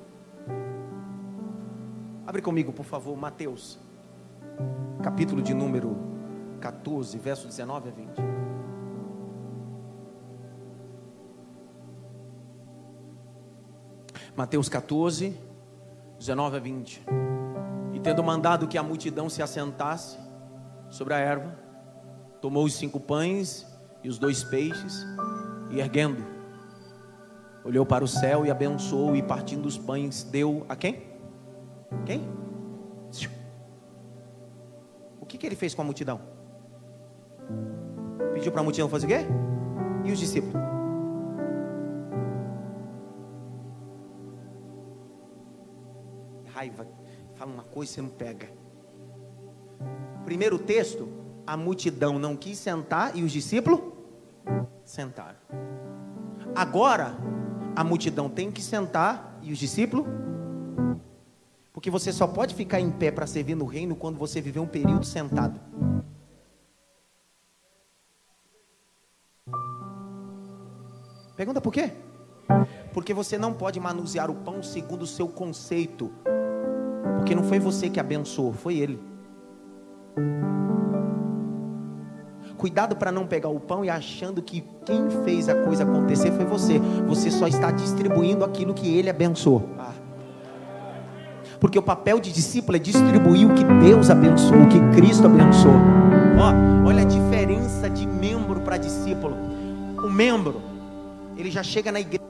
[2.26, 3.78] Abre comigo, por favor, Mateus,
[5.04, 5.96] capítulo de número
[6.60, 8.10] 14, verso 19 a 20.
[14.36, 15.38] Mateus 14,
[16.18, 17.04] 19 a 20.
[17.94, 20.18] E tendo mandado que a multidão se assentasse
[20.90, 21.56] sobre a erva,
[22.42, 23.68] tomou os cinco pães
[24.04, 25.06] e os dois peixes,
[25.74, 26.24] e erguendo,
[27.64, 31.02] olhou para o céu e abençoou, e partindo os pães, deu a quem?
[32.06, 32.22] Quem?
[35.20, 36.22] O que, que ele fez com a multidão?
[38.36, 39.26] Pediu para a multidão fazer o quê?
[40.06, 40.62] E os discípulos?
[46.54, 46.88] Raiva,
[47.34, 48.48] fala uma coisa e você não pega.
[50.24, 51.10] Primeiro texto,
[51.48, 53.93] a multidão não quis sentar e os discípulos
[54.86, 55.38] sentaram.
[56.56, 57.18] Agora,
[57.76, 60.06] a multidão tem que sentar e os discípulos.
[61.72, 64.68] Porque você só pode ficar em pé para servir no reino quando você viver um
[64.68, 65.60] período sentado.
[71.36, 71.92] Pergunta por quê?
[72.94, 76.12] Porque você não pode manusear o pão segundo o seu conceito.
[77.18, 79.02] Porque não foi você que abençoou, foi ele.
[82.64, 86.46] Cuidado para não pegar o pão e achando que quem fez a coisa acontecer foi
[86.46, 86.80] você.
[87.06, 89.68] Você só está distribuindo aquilo que ele abençoou.
[91.60, 95.76] Porque o papel de discípulo é distribuir o que Deus abençoou, o que Cristo abençoou.
[96.40, 99.36] Ó, olha a diferença de membro para discípulo.
[100.02, 100.62] O membro,
[101.36, 102.24] ele já chega na igreja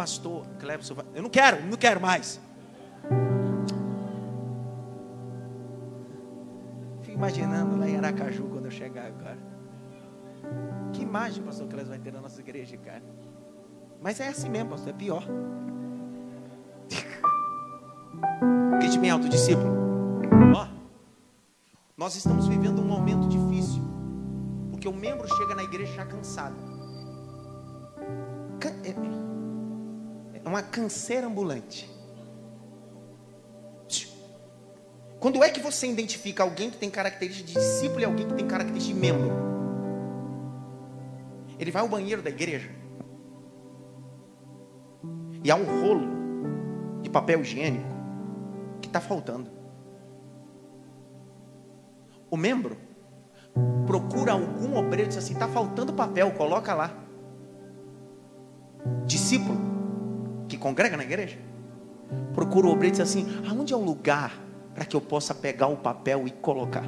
[0.00, 0.96] pastor Clebson.
[1.14, 2.40] Eu não quero, não quero mais.
[7.02, 9.36] Fico imaginando lá em Aracaju quando eu chegar agora.
[10.94, 13.02] Que imagem o pastor Clebson vai ter na nossa igreja, cara.
[14.00, 15.22] Mas é assim mesmo, pastor, é pior.
[18.78, 19.68] Grite bem alto, discípulo.
[20.56, 20.66] Ó,
[21.94, 23.82] nós estamos vivendo um momento difícil.
[24.70, 26.56] Porque o membro chega na igreja já cansado.
[28.82, 29.19] É,
[30.44, 31.88] é uma canseira ambulante.
[35.20, 38.46] Quando é que você identifica alguém que tem característica de discípulo e alguém que tem
[38.46, 39.30] característica de membro?
[41.58, 42.70] Ele vai ao banheiro da igreja
[45.44, 46.08] e há um rolo
[47.02, 47.84] de papel higiênico
[48.80, 49.50] que está faltando.
[52.30, 52.78] O membro
[53.86, 56.94] procura algum obreiro e diz assim: está faltando papel, coloca lá.
[59.04, 59.69] Discípulo
[60.50, 61.38] que congrega na igreja,
[62.34, 64.36] procura o obreiro e diz assim: aonde é o lugar
[64.74, 66.84] para que eu possa pegar o papel e colocar?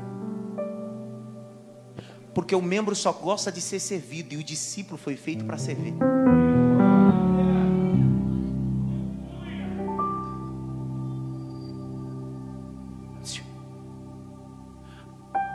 [2.35, 5.95] Porque o membro só gosta de ser servido e o discípulo foi feito para servir.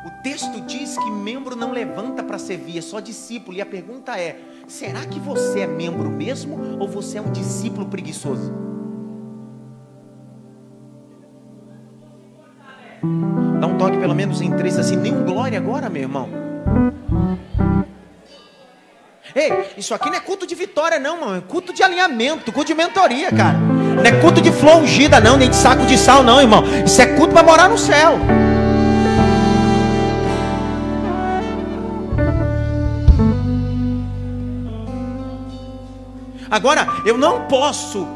[0.06, 2.07] O texto diz que membro não levanta
[2.48, 3.58] servir, só discípulo.
[3.58, 7.86] E a pergunta é: será que você é membro mesmo ou você é um discípulo
[7.88, 8.54] preguiçoso?
[13.60, 16.30] Dá um toque pelo menos em três assim, nem um glória agora, meu irmão.
[19.36, 21.38] Ei, isso aqui não é culto de vitória, não, mano.
[21.38, 23.58] É culto de alinhamento, culto de mentoria, cara.
[23.58, 26.64] Não é culto de flor ungida, não, nem de saco de sal, não, irmão.
[26.84, 28.18] Isso é culto para morar no céu.
[36.50, 38.08] Agora, eu não posso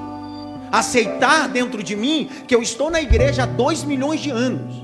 [0.72, 4.82] aceitar dentro de mim que eu estou na igreja há dois milhões de anos.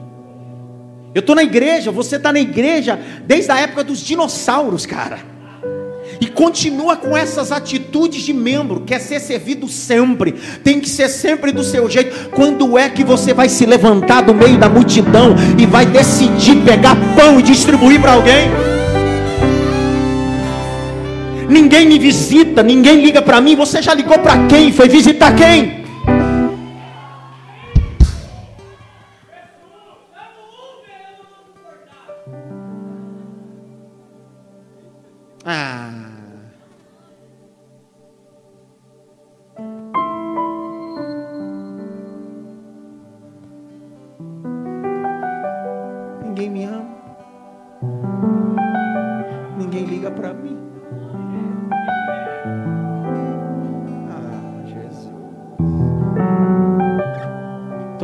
[1.16, 5.20] Eu estou na igreja, você está na igreja desde a época dos dinossauros, cara.
[6.20, 10.34] E continua com essas atitudes de membro, quer ser servido sempre,
[10.64, 12.30] tem que ser sempre do seu jeito.
[12.30, 16.96] Quando é que você vai se levantar do meio da multidão e vai decidir pegar
[17.16, 18.77] pão e distribuir para alguém?
[21.50, 23.56] Ninguém me visita, ninguém liga para mim.
[23.56, 24.72] Você já ligou para quem?
[24.72, 25.87] Foi visitar quem?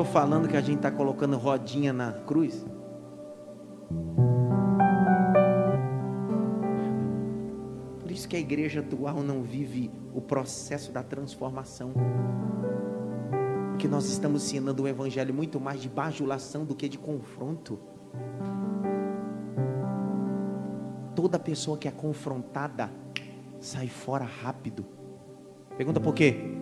[0.04, 2.66] Estou falando que a gente está colocando rodinha na cruz.
[8.12, 11.94] isso que a igreja atual não vive o processo da transformação.
[13.70, 17.80] Porque nós estamos ensinando o evangelho muito mais de bajulação do que de confronto.
[21.16, 22.92] Toda pessoa que é confrontada
[23.60, 24.86] sai fora rápido.
[25.76, 26.53] Pergunta por quê?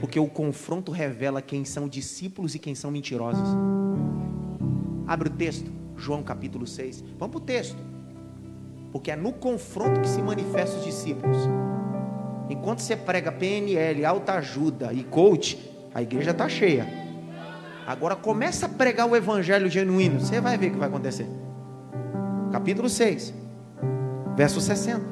[0.00, 3.48] Porque o confronto revela quem são discípulos e quem são mentirosos.
[5.06, 7.02] Abre o texto, João capítulo 6.
[7.18, 7.78] Vamos para o texto.
[8.92, 11.36] Porque é no confronto que se manifestam os discípulos.
[12.48, 15.58] Enquanto você prega PNL, alta ajuda e coach,
[15.94, 16.86] a igreja está cheia.
[17.86, 21.26] Agora começa a pregar o evangelho genuíno, você vai ver o que vai acontecer.
[22.52, 23.34] Capítulo 6,
[24.36, 25.04] verso 60.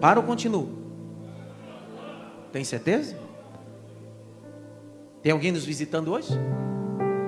[0.00, 0.85] Para ou continuo?
[2.56, 3.14] Tem certeza?
[5.22, 6.30] Tem alguém nos visitando hoje?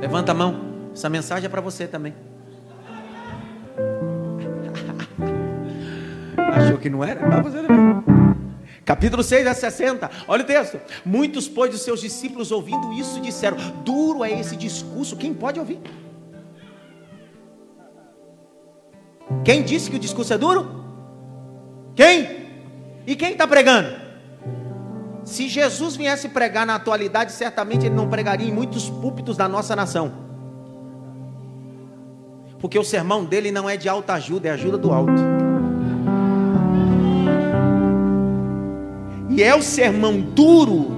[0.00, 0.88] Levanta a mão.
[0.90, 2.14] Essa mensagem é para você também.
[6.54, 7.28] Achou que não era?
[7.28, 7.68] Tá fazendo
[8.86, 10.10] Capítulo 6, verso 60.
[10.26, 10.80] Olha o texto.
[11.04, 15.14] Muitos, pois, dos seus discípulos, ouvindo isso, disseram: Duro é esse discurso.
[15.14, 15.78] Quem pode ouvir?
[19.44, 20.86] Quem disse que o discurso é duro?
[21.94, 22.48] Quem?
[23.06, 24.07] E quem está pregando?
[25.28, 29.76] Se Jesus viesse pregar na atualidade, certamente ele não pregaria em muitos púlpitos da nossa
[29.76, 30.10] nação.
[32.58, 35.12] Porque o sermão dele não é de alta ajuda, é ajuda do alto.
[39.28, 40.96] E é o sermão duro,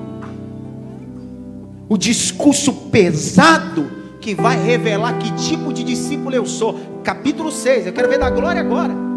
[1.88, 3.90] o discurso pesado,
[4.20, 7.00] que vai revelar que tipo de discípulo eu sou.
[7.02, 9.09] Capítulo 6, eu quero ver da glória agora.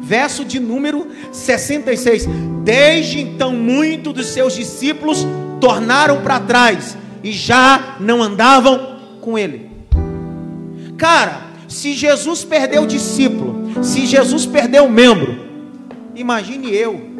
[0.00, 2.26] Verso de número 66.
[2.62, 5.26] Desde então, muitos dos seus discípulos
[5.60, 9.70] tornaram para trás e já não andavam com ele.
[10.96, 15.44] Cara, se Jesus perdeu o discípulo, se Jesus perdeu o membro,
[16.14, 17.13] imagine eu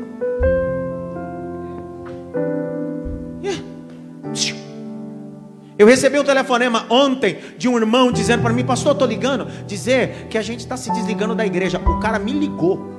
[5.77, 10.29] Eu recebi um telefonema ontem de um irmão dizendo para mim, pastor, estou ligando, dizer
[10.31, 11.81] que a gente está se desligando da igreja.
[11.85, 12.95] O cara me ligou.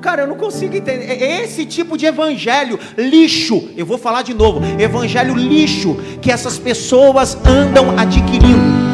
[0.00, 1.06] Cara, eu não consigo entender.
[1.06, 6.58] É, esse tipo de evangelho lixo, eu vou falar de novo, evangelho lixo que essas
[6.58, 8.93] pessoas andam adquirindo.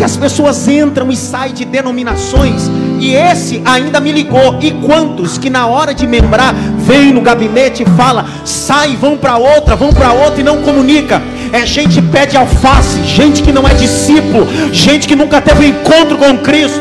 [0.00, 4.58] Que as pessoas entram e saem de denominações e esse ainda me ligou.
[4.62, 9.36] E quantos que na hora de membrar vem no gabinete e fala, sai, vão para
[9.36, 11.20] outra, vão para outra e não comunica.
[11.52, 15.68] É gente pé de alface, gente que não é discípulo, gente que nunca teve um
[15.68, 16.80] encontro com Cristo.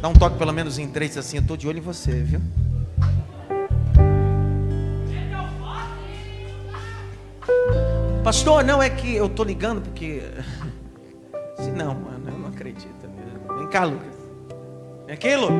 [0.00, 2.40] Dá um toque pelo menos em três assim, eu estou de olho em você, viu?
[8.26, 10.20] Pastor, não é que eu tô ligando porque.
[11.62, 13.08] Se não, mano, eu não acredito.
[13.56, 14.16] Vem cá, Lucas.
[15.06, 15.56] Vem aqui, Lucas.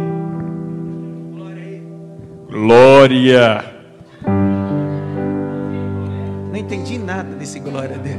[2.51, 3.65] Glória.
[6.51, 8.19] Não entendi nada desse glória dele.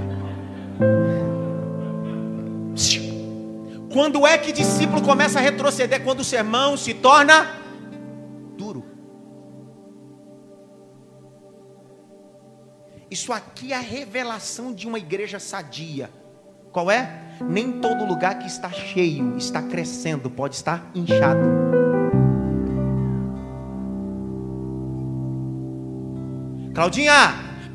[3.91, 6.01] Quando é que discípulo começa a retroceder?
[6.03, 7.47] Quando o sermão se torna
[13.09, 16.09] Isso aqui é a revelação de uma igreja sadia.
[16.73, 17.37] Qual é?
[17.41, 21.39] Nem todo lugar que está cheio, está crescendo, pode estar inchado.
[26.73, 27.13] Claudinha,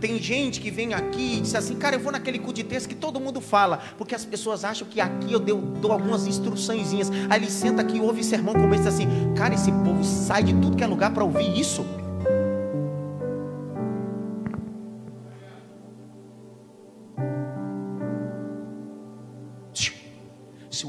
[0.00, 2.88] tem gente que vem aqui e diz assim, cara, eu vou naquele cu de texto
[2.88, 7.10] que todo mundo fala, porque as pessoas acham que aqui eu dou, dou algumas instruçõezinhas.
[7.30, 10.84] Aí ele senta aqui, ouve sermão, começa assim, cara, esse povo sai de tudo que
[10.84, 12.01] é lugar para ouvir isso.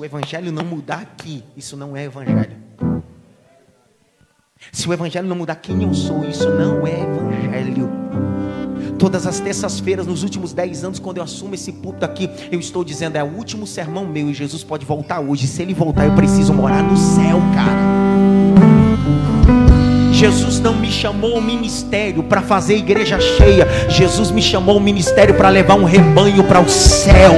[0.03, 2.57] O evangelho não mudar aqui, isso não é evangelho.
[4.69, 7.89] Se o evangelho não mudar quem eu sou, isso não é evangelho.
[8.99, 12.83] Todas as terças-feiras, nos últimos dez anos, quando eu assumo esse púlpito aqui, eu estou
[12.83, 15.47] dizendo: é o último sermão meu e Jesus pode voltar hoje.
[15.47, 18.02] Se ele voltar, eu preciso morar no céu, cara.
[20.24, 23.67] Jesus não me chamou ao ministério para fazer igreja cheia.
[23.89, 27.34] Jesus me chamou ao ministério para levar um rebanho para o céu.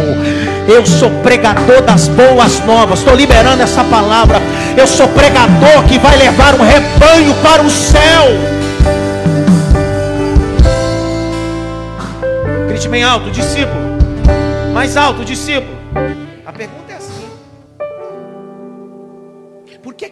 [0.67, 2.99] Eu sou pregador das boas novas.
[2.99, 4.39] Estou liberando essa palavra.
[4.77, 8.25] Eu sou pregador que vai levar um rebanho para o céu.
[12.67, 13.81] Grite bem alto, discípulo.
[14.75, 15.75] Mais alto, discípulo.
[16.45, 16.84] A pergunta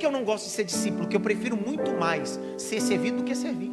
[0.04, 1.08] que, eu não gosto de ser discípulo?
[1.08, 3.72] Que eu prefiro muito mais ser servido do que servir.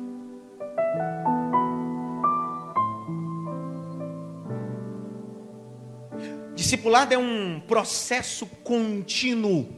[6.55, 9.69] Discipulado é um processo contínuo,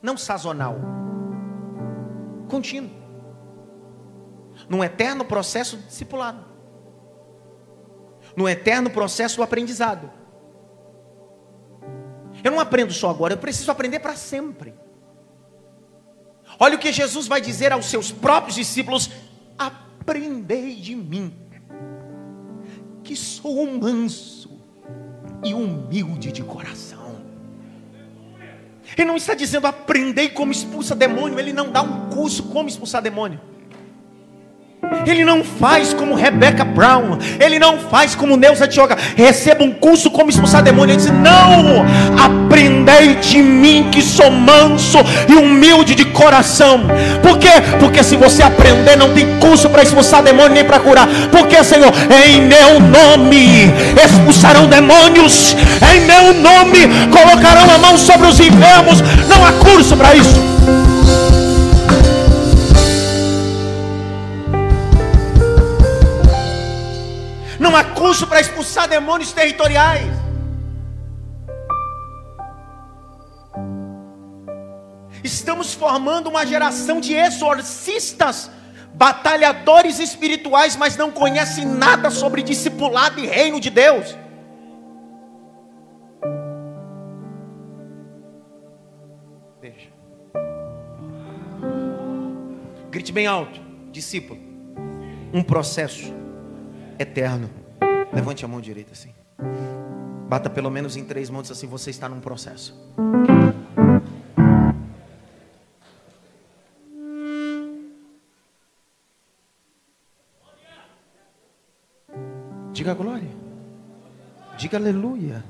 [0.00, 0.76] não sazonal.
[2.48, 2.90] Contínuo.
[4.70, 6.42] Num eterno processo de discipulado.
[8.34, 10.10] Num eterno processo do aprendizado.
[12.42, 14.72] Eu não aprendo só agora, eu preciso aprender para sempre.
[16.62, 19.10] Olha o que Jesus vai dizer aos seus próprios discípulos:
[19.58, 21.34] aprendei de mim,
[23.02, 24.48] que sou manso
[25.42, 27.16] e humilde de coração.
[28.96, 33.02] Ele não está dizendo aprendei como expulsa demônio, ele não dá um curso como expulsar
[33.02, 33.40] demônio.
[35.04, 37.18] Ele não faz como Rebecca Brown.
[37.40, 38.96] Ele não faz como Neuza Tioga.
[39.16, 40.92] Receba um curso como expulsar demônio.
[40.92, 41.84] Ele diz: Não,
[42.52, 46.82] aprendei de mim que sou manso e humilde de coração.
[47.22, 47.48] Por quê?
[47.80, 51.08] Porque se você aprender, não tem curso para expulsar demônio nem para curar.
[51.30, 51.90] Porque, Senhor,
[52.26, 53.72] em meu nome
[54.04, 55.56] expulsarão demônios.
[55.94, 56.80] Em meu nome
[57.10, 59.00] colocarão a mão sobre os enfermos.
[59.26, 60.52] Não há curso para isso.
[67.58, 70.21] Não há curso para expulsar demônios territoriais.
[75.24, 78.50] Estamos formando uma geração de exorcistas,
[78.94, 84.16] batalhadores espirituais, mas não conhecem nada sobre discipulado e reino de Deus.
[89.60, 89.88] Deixa.
[92.90, 93.60] Grite bem alto,
[93.92, 94.40] discípulo.
[95.32, 96.12] Um processo
[96.98, 97.48] eterno.
[98.12, 99.14] Levante a mão direita assim.
[100.28, 102.74] Bata pelo menos em três mãos assim, você está num processo.
[112.82, 113.30] Diga glória.
[114.58, 115.44] Diga aleluia.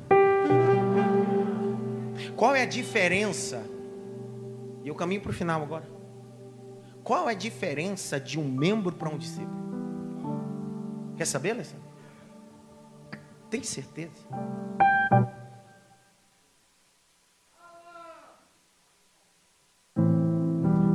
[2.37, 3.65] Qual é a diferença?
[4.85, 5.89] E eu caminho para o final agora.
[7.03, 9.63] Qual é a diferença de um membro para um discípulo?
[11.17, 11.87] Quer saber, Alessandro?
[13.49, 14.13] Tem certeza?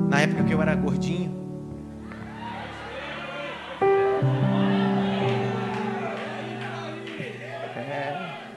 [0.08, 1.47] Na época que eu era gordinho,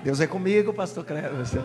[0.02, 1.60] Deus é comigo, pastor Cleverson.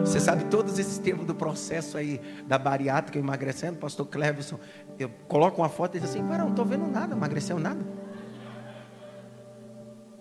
[0.00, 4.58] Você sabe todos esses termos do processo aí da bariátrica emagrecendo, pastor Cleverson.
[4.98, 7.84] Eu coloco uma foto e diz assim: Para, não estou vendo nada, emagreceu nada.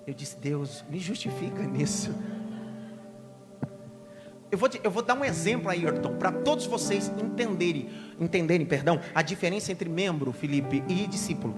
[0.07, 2.11] Eu disse, Deus, me justifica nisso.
[4.51, 7.89] Eu vou, eu vou dar um exemplo aí, Ayrton, para todos vocês entenderem,
[8.19, 11.55] entenderem, perdão, a diferença entre membro, Felipe, e discípulo.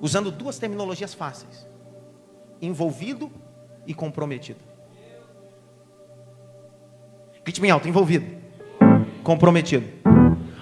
[0.00, 1.68] Usando duas terminologias fáceis:
[2.62, 3.28] envolvido
[3.86, 4.60] e comprometido.
[7.44, 8.26] Grite bem alto, envolvido,
[9.22, 9.86] comprometido.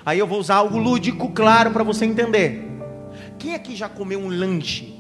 [0.04, 2.62] Aí eu vou usar algo lúdico, claro, para você entender.
[3.38, 4.94] Quem aqui já comeu um lanche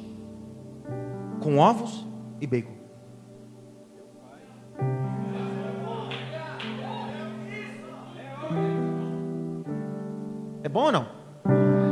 [1.40, 2.06] com ovos
[2.40, 2.72] e bacon.
[10.62, 11.06] É bom ou não?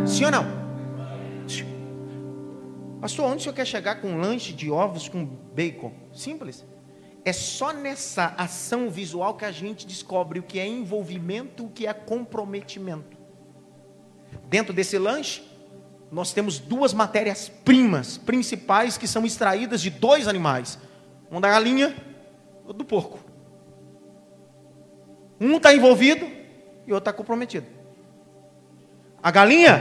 [0.06, 0.61] Sim ou não?
[3.02, 5.92] Pastor, onde o senhor quer chegar com um lanche de ovos com bacon?
[6.14, 6.64] Simples.
[7.24, 11.84] É só nessa ação visual que a gente descobre o que é envolvimento, o que
[11.84, 13.18] é comprometimento.
[14.48, 15.42] Dentro desse lanche,
[16.12, 20.78] nós temos duas matérias-primas principais que são extraídas de dois animais:
[21.28, 21.96] uma da galinha
[22.60, 23.18] outra do porco.
[25.40, 26.24] Um está envolvido
[26.86, 27.66] e o outro está comprometido.
[29.20, 29.80] A galinha,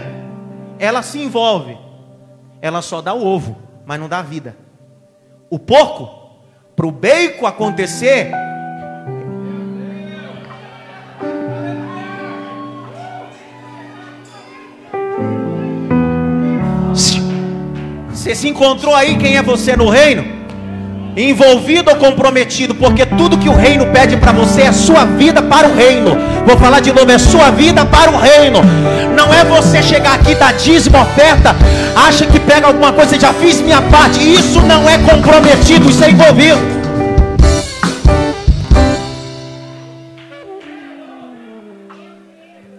[0.80, 1.78] ela se envolve,
[2.62, 4.56] ela só dá o ovo, mas não dá vida.
[5.50, 6.10] O porco,
[6.76, 8.32] para o bacon acontecer,
[18.32, 20.41] Você se encontrou aí quem é você no reino?
[21.16, 22.74] Envolvido ou comprometido?
[22.74, 26.18] Porque tudo que o reino pede para você é sua vida para o reino.
[26.46, 28.60] Vou falar de novo: é sua vida para o reino.
[29.16, 31.54] Não é você chegar aqui, dar dízimo, oferta,
[31.96, 34.20] acha que pega alguma coisa, já fiz minha parte.
[34.20, 36.82] Isso não é comprometido, isso é envolvido.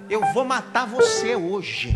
[0.08, 1.92] Eu vou matar você hoje.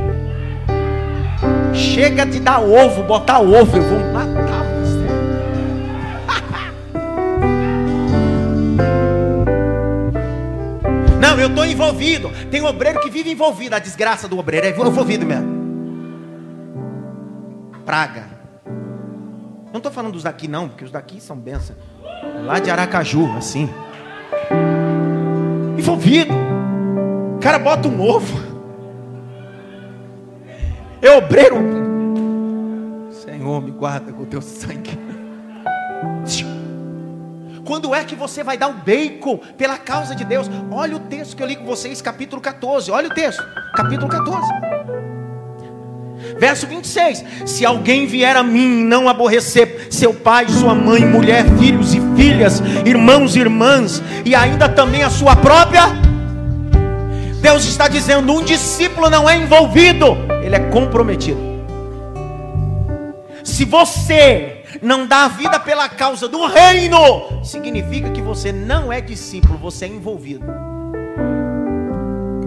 [1.72, 4.76] Chega de dar ovo, botar ovo, eu vou matar você.
[11.37, 12.30] Não, eu estou envolvido.
[12.51, 13.74] Tem um obreiro que vive envolvido.
[13.76, 15.55] A desgraça do obreiro é envolvido mesmo.
[17.84, 18.24] Praga.
[19.70, 21.78] Não estou falando dos daqui, não, porque os daqui são bênçãos.
[22.47, 23.68] Lá de Aracaju, assim.
[25.76, 26.32] Envolvido.
[27.37, 28.41] O cara bota um ovo.
[31.03, 31.57] É obreiro.
[33.12, 34.99] Senhor, me guarda com o teu sangue.
[37.67, 40.49] Quando é que você vai dar o bacon pela causa de Deus?
[40.71, 42.91] Olha o texto que eu li com vocês, capítulo 14.
[42.93, 43.43] Olha o texto,
[43.75, 44.41] capítulo 14.
[46.39, 51.45] Verso 26: Se alguém vier a mim e não aborrecer seu pai, sua mãe, mulher,
[51.59, 55.87] filhos e filhas, irmãos e irmãs, e ainda também a sua própria,
[57.43, 61.41] Deus está dizendo: um discípulo não é envolvido ele é comprometido.
[63.43, 64.56] Se você
[64.87, 69.87] não dá a vida pela causa do reino, significa que você não é discípulo, você
[69.87, 70.47] é envolvido.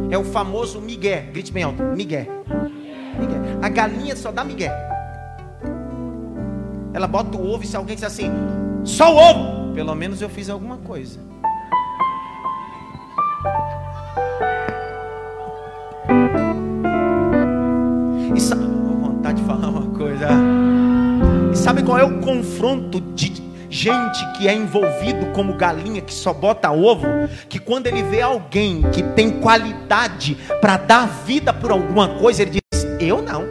[0.09, 2.27] É o famoso Miguel, grite bem alto, Miguel.
[3.19, 3.41] Miguel.
[3.61, 4.71] A galinha só dá Miguel.
[6.93, 8.31] Ela bota o ovo e se alguém diz assim,
[8.85, 11.19] só o ovo, pelo menos eu fiz alguma coisa.
[21.79, 23.31] Sabe qual é o confronto de
[23.69, 27.05] gente que é envolvido como galinha que só bota ovo?
[27.47, 32.51] Que quando ele vê alguém que tem qualidade para dar vida por alguma coisa, ele
[32.51, 33.43] diz: Eu não.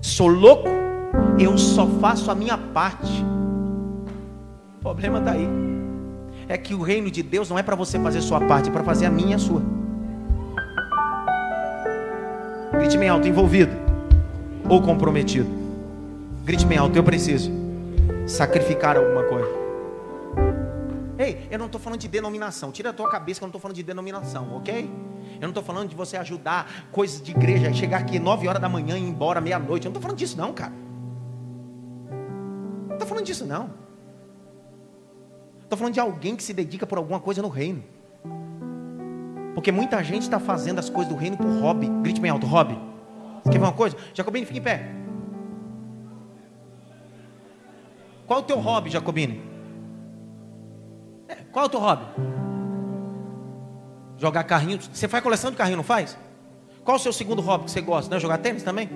[0.00, 0.68] Sou louco,
[1.38, 3.12] eu só faço a minha parte.
[4.78, 5.48] O problema está aí.
[6.48, 8.82] É que o reino de Deus não é para você fazer sua parte, é para
[8.82, 9.60] fazer a minha e a sua.
[12.72, 13.72] Grite bem alto, envolvido
[14.66, 15.57] ou comprometido.
[16.48, 17.52] Grite bem alto, eu preciso
[18.26, 19.50] sacrificar alguma coisa.
[21.18, 22.72] Ei, eu não estou falando de denominação.
[22.72, 24.90] Tira a tua cabeça que eu não estou falando de denominação, ok?
[25.34, 28.68] Eu não estou falando de você ajudar coisas de igreja, chegar aqui 9 horas da
[28.68, 29.84] manhã e ir embora meia-noite.
[29.84, 30.72] Eu não estou falando disso, não, cara.
[32.86, 33.68] Não estou falando disso, não.
[35.64, 37.84] Estou falando de alguém que se dedica por alguma coisa no reino.
[39.52, 41.90] Porque muita gente está fazendo as coisas do reino por hobby.
[42.00, 42.80] Grite bem alto, hobby.
[43.44, 43.94] Você quer ver uma coisa?
[44.14, 45.07] Jacobine, fica em pé.
[48.28, 49.40] Qual o teu hobby, Jacobine?
[51.26, 52.04] É, qual o teu hobby?
[54.18, 54.78] Jogar carrinho.
[54.80, 56.14] Você faz coleção de carrinho, não faz?
[56.84, 58.10] Qual o seu segundo hobby que você gosta?
[58.10, 58.90] Não é jogar tênis também?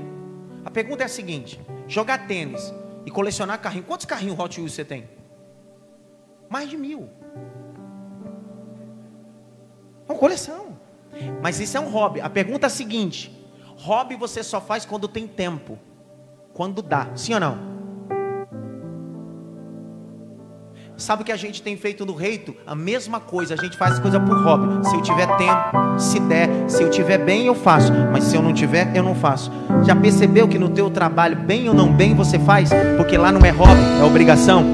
[0.67, 1.59] A pergunta é a seguinte:
[1.89, 2.75] jogar tênis
[3.07, 3.85] e colecionar carrinho.
[3.85, 5.09] Quantos carrinhos Hot Wheels você tem?
[6.51, 7.09] Mais de mil.
[10.07, 10.77] É uma coleção.
[11.41, 12.21] Mas isso é um hobby.
[12.21, 13.33] A pergunta é a seguinte:
[13.79, 15.79] hobby você só faz quando tem tempo.
[16.53, 17.09] Quando dá.
[17.17, 17.72] Sim ou não?
[21.03, 22.55] Sabe o que a gente tem feito no reito?
[22.65, 24.87] A mesma coisa, a gente faz as coisas por hobby.
[24.89, 27.93] Se eu tiver tempo, se der, se eu tiver bem, eu faço.
[28.13, 29.51] Mas se eu não tiver, eu não faço.
[29.85, 32.71] Já percebeu que no teu trabalho, bem ou não bem, você faz?
[32.97, 34.65] Porque lá não é hobby, é obrigação.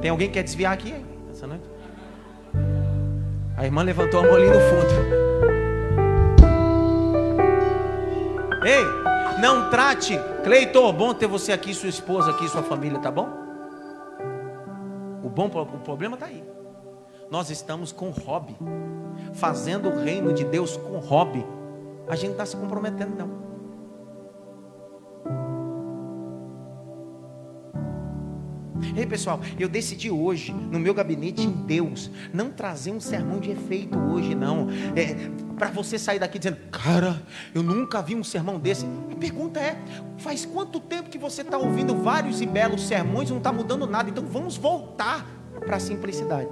[0.00, 0.94] Tem alguém que quer desviar aqui
[1.30, 1.64] essa noite?
[3.58, 5.21] A irmã levantou a mão ali no fundo.
[8.64, 8.84] Ei,
[9.40, 13.28] não trate, Cleiton, bom ter você aqui, sua esposa aqui, sua família, tá bom?
[15.22, 16.44] O bom o problema está aí.
[17.30, 18.56] Nós estamos com hobby,
[19.32, 21.44] fazendo o reino de Deus com hobby.
[22.08, 23.42] A gente está se comprometendo, não.
[28.96, 33.50] Ei pessoal, eu decidi hoje, no meu gabinete em Deus, não trazer um sermão de
[33.50, 34.68] efeito hoje, não.
[34.94, 37.22] É, para você sair daqui dizendo, cara,
[37.54, 38.86] eu nunca vi um sermão desse.
[39.10, 39.76] A pergunta é:
[40.18, 43.86] faz quanto tempo que você está ouvindo vários e belos sermões e não está mudando
[43.86, 44.10] nada?
[44.10, 45.26] Então vamos voltar
[45.60, 46.48] para a simplicidade.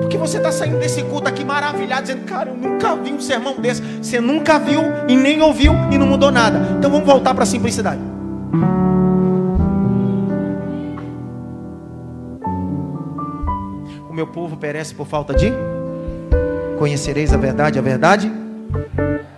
[0.00, 3.56] Porque você está saindo desse culto aqui maravilhado, dizendo, cara, eu nunca vi um sermão
[3.56, 3.82] desse.
[3.82, 6.76] Você nunca viu e nem ouviu e não mudou nada.
[6.78, 8.00] Então vamos voltar para a simplicidade.
[14.08, 15.52] O meu povo perece por falta de?
[16.78, 18.30] Conhecereis a verdade, a verdade?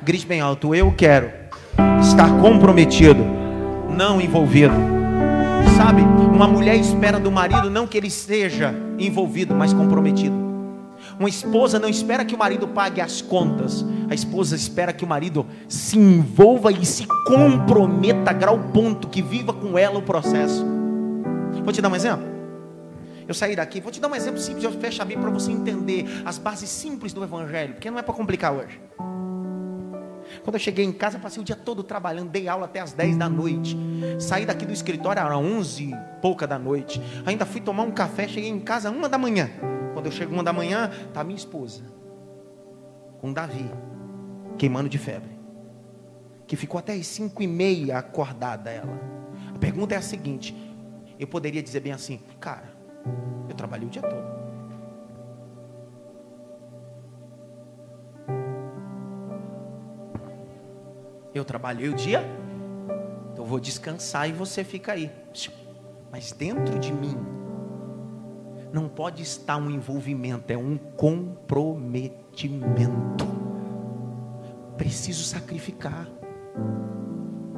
[0.02, 1.30] Grite bem alto, eu quero
[2.00, 3.24] estar comprometido,
[3.96, 4.74] não envolvido.
[5.76, 10.34] Sabe, uma mulher espera do marido não que ele seja envolvido, mas comprometido.
[11.18, 13.84] Uma esposa não espera que o marido pague as contas.
[14.10, 19.22] A esposa espera que o marido se envolva e se comprometa a grau ponto que
[19.22, 20.66] viva com ela o processo.
[21.62, 22.37] Vou te dar um exemplo.
[23.28, 25.52] Eu saí daqui, vou te dar um exemplo simples, eu fecho a Bíblia para você
[25.52, 28.80] entender as bases simples do Evangelho, porque não é para complicar hoje.
[30.42, 33.16] Quando eu cheguei em casa, passei o dia todo trabalhando, dei aula até as 10
[33.16, 33.76] da noite.
[34.18, 37.00] Saí daqui do escritório às 11 e pouca da noite.
[37.24, 39.50] Ainda fui tomar um café, cheguei em casa uma da manhã.
[39.92, 41.82] Quando eu chego uma da manhã, tá minha esposa
[43.20, 43.70] com Davi
[44.56, 45.30] queimando de febre,
[46.46, 48.98] que ficou até as cinco e meia acordada ela.
[49.54, 50.54] A pergunta é a seguinte:
[51.18, 52.67] eu poderia dizer bem assim, cara,
[53.48, 54.38] eu trabalhei o dia todo.
[61.34, 62.22] Eu trabalhei o dia,
[63.32, 65.10] então vou descansar e você fica aí.
[66.10, 67.16] Mas dentro de mim
[68.72, 73.26] não pode estar um envolvimento, é um comprometimento.
[74.76, 76.08] Preciso sacrificar.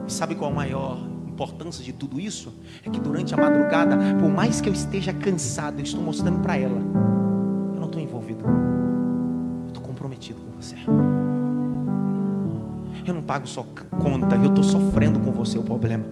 [0.06, 1.09] E sabe qual a maior
[1.40, 2.52] importância de tudo isso?
[2.84, 6.58] É que durante a madrugada, por mais que eu esteja cansado, eu estou mostrando para
[6.58, 10.76] ela: eu não estou envolvido, eu estou comprometido com você.
[13.06, 13.64] Eu não pago só
[14.02, 16.04] conta, eu estou sofrendo com você o problema.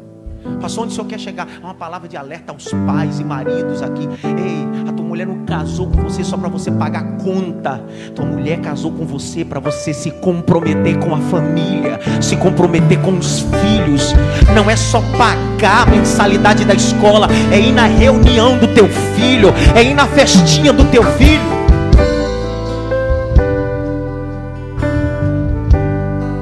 [0.62, 1.46] Passou onde o Senhor quer chegar?
[1.62, 4.04] Uma palavra de alerta aos pais e maridos aqui.
[4.24, 7.82] Ei, a mulher não casou com você só para você pagar conta.
[8.14, 13.18] Tua mulher casou com você para você se comprometer com a família, se comprometer com
[13.18, 14.14] os filhos.
[14.54, 19.48] Não é só pagar a mensalidade da escola, é ir na reunião do teu filho,
[19.74, 21.58] é ir na festinha do teu filho.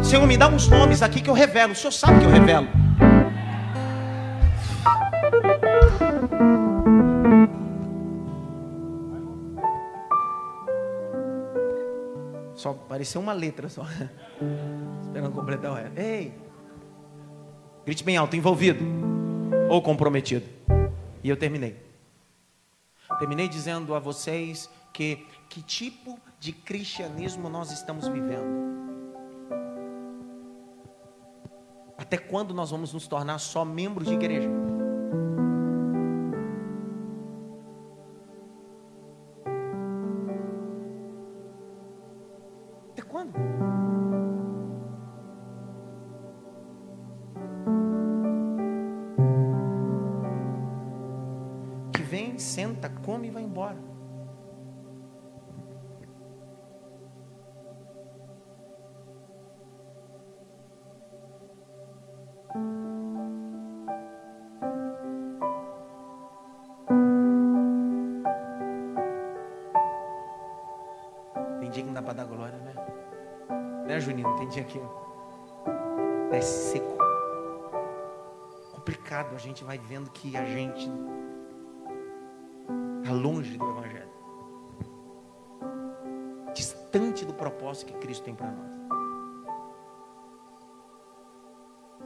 [0.03, 1.73] Senhor, me dá uns nomes aqui que eu revelo.
[1.73, 2.86] O Senhor sabe que eu revelo.
[12.97, 13.83] Apareceu uma letra só.
[15.05, 15.99] Esperando completar o resto.
[15.99, 16.33] Ei!
[17.85, 18.83] Grite bem alto, envolvido
[19.69, 20.47] ou comprometido.
[21.23, 21.77] E eu terminei.
[23.19, 28.67] Terminei dizendo a vocês que que tipo de cristianismo nós estamos vivendo.
[31.97, 34.49] Até quando nós vamos nos tornar só membros de igreja?
[79.37, 80.91] A gente vai vendo que a gente
[83.03, 84.11] está longe do Evangelho,
[86.55, 88.71] distante do propósito que Cristo tem para nós.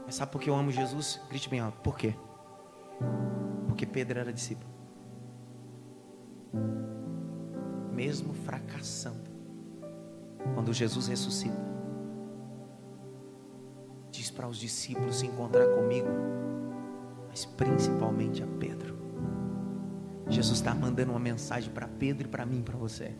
[0.05, 1.21] Mas sabe por que eu amo Jesus?
[1.29, 1.81] Grite bem alto.
[1.83, 2.17] Por quê?
[3.69, 4.69] Porque Pedro era discípulo.
[7.93, 9.30] Mesmo fracassando,
[10.71, 11.59] quando Jesus ressuscita,
[14.12, 16.09] diz para os discípulos se encontrar comigo
[17.29, 18.97] mas principalmente a Pedro.
[20.29, 23.12] Jesus está mandando uma mensagem para Pedro e para mim, para você.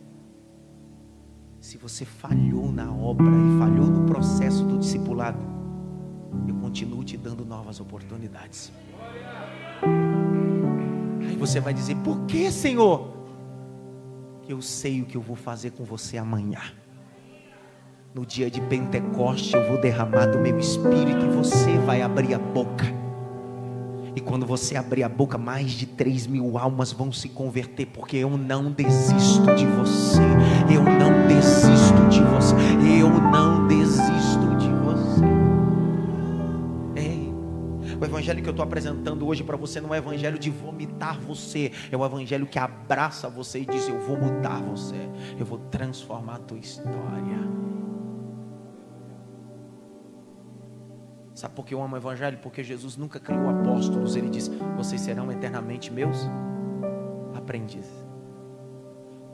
[1.61, 5.39] Se você falhou na obra e falhou no processo do discipulado,
[6.47, 8.71] eu continuo te dando novas oportunidades.
[11.27, 13.13] Aí você vai dizer: Por que, Senhor?
[14.47, 16.80] Eu sei o que eu vou fazer com você amanhã.
[18.13, 22.39] No dia de Pentecoste eu vou derramar do meu espírito e você vai abrir a
[22.39, 22.85] boca
[24.13, 28.17] E quando você abrir a boca, mais de 3 mil almas vão se converter, porque
[28.17, 30.19] eu não desisto de você.
[30.69, 32.53] Eu não desisto de você.
[33.01, 35.25] Eu não desisto de você.
[36.97, 37.33] Ei,
[37.97, 41.71] o evangelho que eu estou apresentando hoje para você não é evangelho de vomitar você,
[41.89, 45.09] é o evangelho que abraça você e diz: Eu vou mudar você,
[45.39, 47.60] eu vou transformar a tua história.
[51.41, 52.37] Sabe por que eu amo o Evangelho?
[52.37, 54.15] Porque Jesus nunca criou apóstolos.
[54.15, 56.15] Ele diz: Vocês serão eternamente meus
[57.33, 57.91] aprendizes.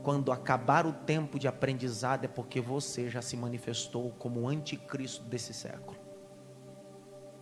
[0.03, 5.25] Quando acabar o tempo de aprendizado, é porque você já se manifestou como o anticristo
[5.25, 5.99] desse século.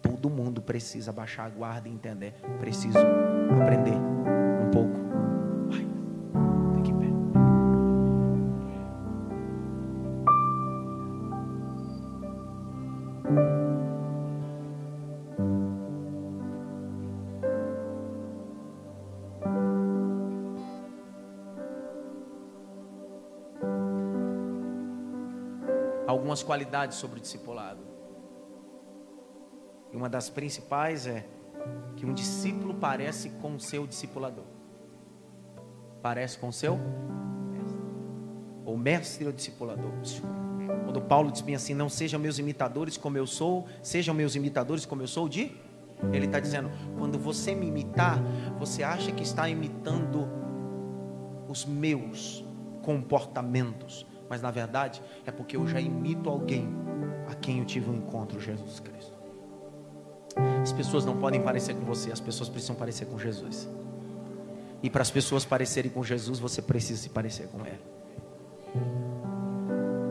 [0.01, 2.33] Todo mundo precisa baixar a guarda e entender.
[2.59, 2.97] Preciso
[3.61, 5.04] aprender um pouco.
[26.35, 27.79] Algumas qualidades sobre o discipulado.
[29.91, 31.25] E uma das principais é
[31.95, 34.43] que um discípulo parece com o seu discipulador.
[36.01, 36.77] Parece com o seu.
[38.65, 39.91] Ou mestre ou discipulador.
[40.83, 44.85] Quando Paulo diz bem assim: Não sejam meus imitadores como eu sou, sejam meus imitadores
[44.85, 45.55] como eu sou de.
[46.11, 48.21] Ele está dizendo: quando você me imitar,
[48.59, 50.27] você acha que está imitando
[51.47, 52.43] os meus
[52.81, 56.67] comportamentos, mas na verdade é porque eu já imito alguém
[57.27, 59.13] a quem eu tive um encontro, Jesus Cristo.
[60.61, 63.69] As pessoas não podem parecer com você, as pessoas precisam parecer com Jesus.
[64.83, 67.79] E para as pessoas parecerem com Jesus, você precisa se parecer com Ele.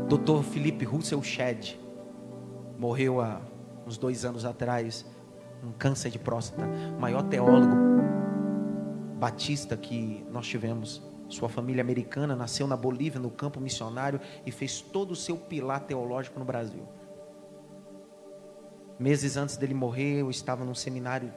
[0.08, 0.42] Dr.
[0.42, 1.76] Felipe Russell Shedd
[2.78, 3.40] morreu há
[3.86, 5.04] uns dois anos atrás,
[5.62, 7.74] um câncer de próstata, o maior teólogo
[9.18, 11.02] batista que nós tivemos
[11.34, 15.80] sua família americana nasceu na Bolívia, no campo missionário, e fez todo o seu pilar
[15.80, 16.86] teológico no Brasil.
[18.98, 21.32] Meses antes dele morrer, eu estava num seminário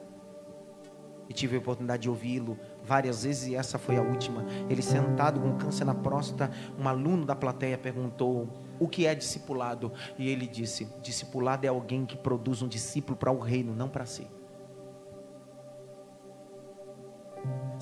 [1.29, 4.45] e tive a oportunidade de ouvi-lo várias vezes, e essa foi a última.
[4.69, 8.47] Ele sentado com câncer na próstata, um aluno da plateia perguntou:
[8.79, 9.91] O que é discipulado?
[10.17, 14.05] E ele disse: Discipulado é alguém que produz um discípulo para o reino, não para
[14.05, 14.27] si.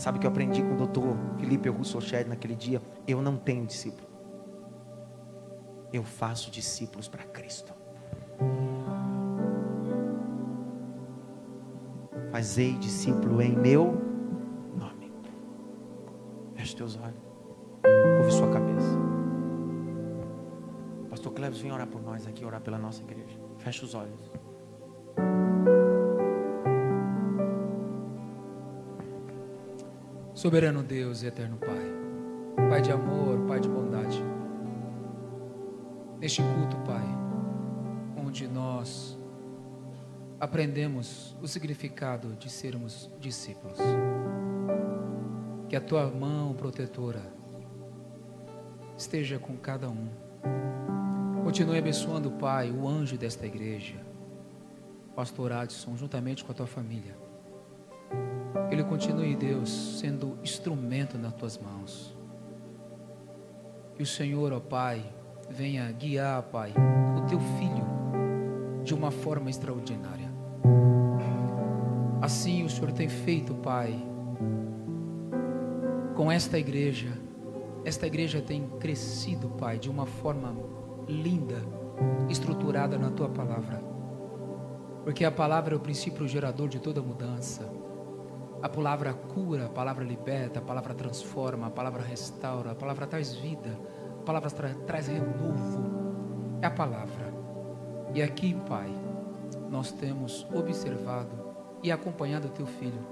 [0.05, 2.79] Sabe o que eu aprendi com o doutor Felipe Russoched naquele dia?
[3.07, 4.07] Eu não tenho discípulo.
[5.91, 7.73] Eu faço discípulos para Cristo.
[12.31, 13.99] Fazei discípulo em meu
[14.77, 15.11] nome.
[16.53, 17.17] Feche teus olhos.
[18.19, 18.99] Ouve sua cabeça.
[21.09, 23.39] Pastor Cleves, vem orar por nós aqui, orar pela nossa igreja.
[23.57, 24.31] Feche os olhos.
[30.45, 34.23] Soberano Deus e eterno Pai, Pai de amor, Pai de bondade,
[36.19, 37.03] neste culto, Pai,
[38.15, 39.17] onde nós
[40.39, 43.79] aprendemos o significado de sermos discípulos,
[45.67, 47.23] que a tua mão protetora
[48.95, 50.09] esteja com cada um,
[51.43, 53.95] continue abençoando, Pai, o anjo desta igreja,
[55.15, 57.24] Pastor Adson, juntamente com a tua família
[58.71, 62.15] Ele continue, Deus, sendo instrumento nas tuas mãos.
[63.95, 65.05] Que o Senhor, ó Pai,
[65.49, 66.73] venha guiar, Pai,
[67.17, 67.85] o teu filho
[68.83, 70.29] de uma forma extraordinária.
[72.21, 73.95] Assim o Senhor tem feito, Pai,
[76.15, 77.11] com esta igreja.
[77.83, 80.55] Esta igreja tem crescido, Pai, de uma forma
[81.07, 81.61] linda,
[82.29, 83.83] estruturada na tua palavra.
[85.03, 87.69] Porque a palavra é o princípio gerador de toda mudança.
[88.61, 93.33] A palavra cura, a palavra liberta, a palavra transforma, a palavra restaura, a palavra traz
[93.33, 93.77] vida,
[94.19, 95.83] a palavra tra traz renovo.
[96.61, 97.33] É a palavra.
[98.13, 98.89] E aqui, Pai,
[99.69, 101.53] nós temos observado
[101.83, 103.05] e acompanhado o teu filho,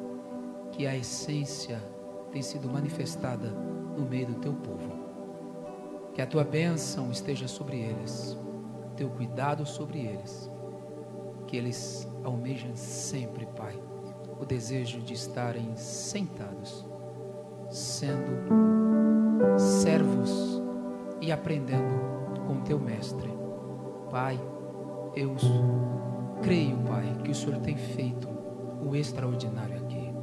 [0.72, 1.80] que a essência
[2.32, 5.04] tem sido manifestada no meio do teu povo.
[6.14, 8.38] Que a tua bênção esteja sobre eles,
[8.96, 10.50] teu cuidado sobre eles,
[11.48, 13.78] que eles almejem sempre, Pai
[14.40, 16.86] o desejo de estarem sentados,
[17.70, 18.32] sendo
[19.58, 20.62] servos
[21.22, 23.32] e aprendendo com teu mestre.
[24.10, 24.40] Pai,
[25.16, 25.36] eu
[26.42, 28.28] creio, Pai, que o Senhor tem feito
[28.86, 30.14] o extraordinário aqui.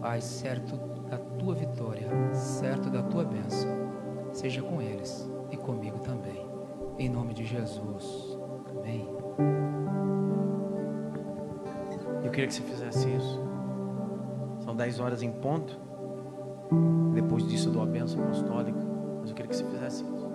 [0.00, 0.76] Pai, certo
[1.08, 3.70] da tua vitória, certo da tua bênção,
[4.32, 6.46] seja com eles e comigo também.
[6.98, 8.38] Em nome de Jesus.
[8.70, 9.08] Amém.
[12.38, 13.48] Eu queria que você fizesse isso.
[14.76, 15.76] 10 horas em ponto.
[17.12, 18.78] Depois disso, do a bênção apostólica.
[19.20, 20.30] Mas eu queria que você fizesse isso.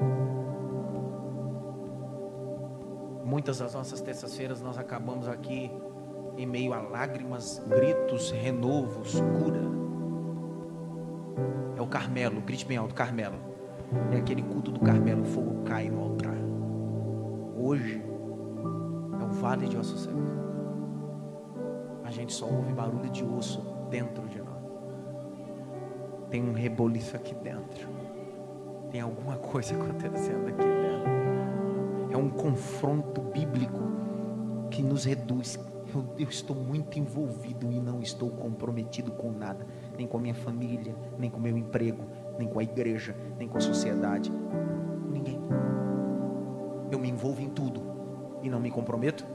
[3.23, 5.71] Muitas das nossas terças-feiras nós acabamos aqui
[6.37, 9.61] em meio a lágrimas, gritos, renovos, cura.
[11.77, 13.37] É o Carmelo, grite bem alto, Carmelo.
[14.11, 16.35] É aquele culto do Carmelo, o fogo cai no altar.
[17.57, 18.03] Hoje
[19.21, 20.42] é o vale de ossos secos.
[22.13, 23.59] Gente só ouve barulho de osso
[23.89, 24.61] dentro de nós.
[26.29, 27.89] Tem um reboliço aqui dentro.
[28.91, 32.11] Tem alguma coisa acontecendo aqui dentro.
[32.11, 33.79] É um confronto bíblico
[34.69, 35.59] que nos reduz.
[35.91, 39.65] Eu, eu, estou muito envolvido e não estou comprometido com nada,
[39.97, 42.03] nem com a minha família, nem com o meu emprego,
[42.37, 45.39] nem com a igreja, nem com a sociedade, com ninguém.
[46.91, 47.81] Eu me envolvo em tudo
[48.43, 49.25] e não me comprometo,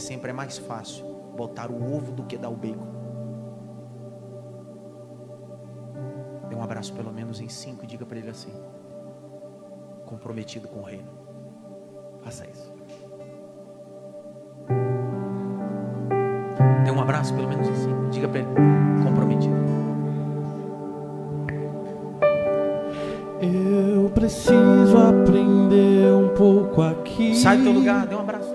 [0.00, 2.88] sempre é mais fácil botar o ovo do que dar o bacon.
[6.48, 8.52] Dê um abraço pelo menos em cinco e diga para ele assim:
[10.04, 11.08] comprometido com o reino.
[12.22, 12.72] Faça isso.
[16.84, 18.10] Dê um abraço pelo menos em cinco.
[18.10, 18.48] Diga para ele:
[19.04, 19.54] comprometido.
[23.40, 27.34] Eu preciso aprender um pouco aqui.
[27.34, 28.54] Sai do teu lugar, dê um abraço.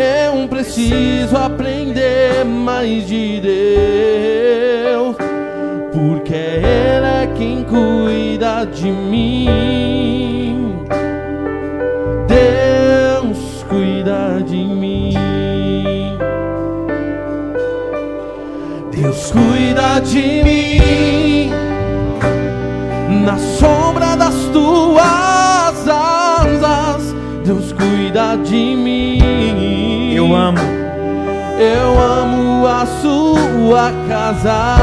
[0.00, 5.16] Eu preciso aprender mais de Deus,
[5.92, 10.84] porque Ele é quem cuida de mim.
[12.28, 15.14] Deus cuida de mim.
[18.92, 21.50] Deus cuida de mim
[23.24, 27.12] na sombra das tuas asas.
[27.44, 29.87] Deus cuida de mim.
[30.28, 30.58] Eu amo.
[31.58, 34.74] Eu amo a sua casa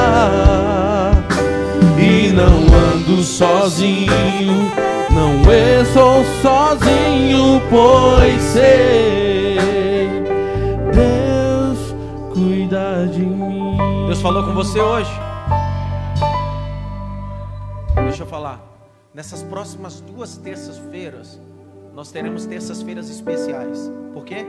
[2.00, 4.72] e não ando sozinho.
[5.12, 10.10] Não estou sozinho, pois sei
[10.92, 11.96] Deus
[12.34, 13.78] cuida de mim.
[14.08, 15.12] Deus falou com você hoje.
[17.94, 18.60] Deixa eu falar.
[19.14, 21.40] Nessas próximas duas terças-feiras,
[21.94, 23.92] nós teremos terças-feiras especiais.
[24.12, 24.44] Por quê?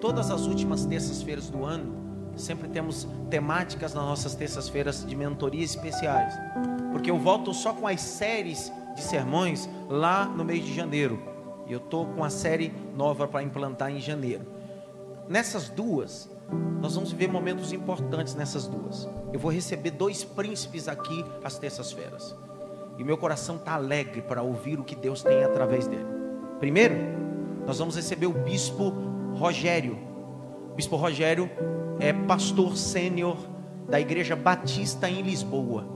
[0.00, 1.94] Todas as últimas terças-feiras do ano,
[2.36, 6.34] sempre temos temáticas nas nossas terças-feiras de mentoria especiais.
[6.92, 11.18] Porque eu volto só com as séries de sermões lá no mês de janeiro.
[11.66, 14.46] E eu estou com a série nova para implantar em janeiro.
[15.28, 16.30] Nessas duas,
[16.80, 19.08] nós vamos ver momentos importantes nessas duas.
[19.32, 22.36] Eu vou receber dois príncipes aqui às terças-feiras.
[22.98, 26.06] E meu coração está alegre para ouvir o que Deus tem através dele.
[26.58, 26.94] Primeiro,
[27.66, 28.92] nós vamos receber o bispo
[29.36, 29.98] Rogério.
[30.72, 31.50] O bispo Rogério
[32.00, 33.36] é pastor sênior
[33.86, 35.86] da Igreja Batista em Lisboa.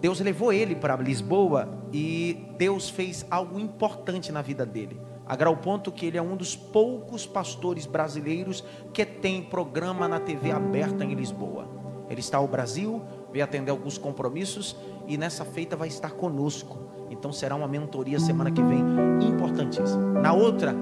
[0.00, 5.00] Deus levou ele para Lisboa e Deus fez algo importante na vida dele.
[5.26, 10.20] A grau ponto que ele é um dos poucos pastores brasileiros que tem programa na
[10.20, 11.68] TV aberta em Lisboa.
[12.08, 13.02] Ele está ao Brasil,
[13.32, 14.76] veio atender alguns compromissos
[15.06, 16.78] e nessa feita vai estar conosco.
[17.10, 18.80] Então será uma mentoria semana que vem
[19.20, 20.20] importantíssima.
[20.20, 20.74] Na outra,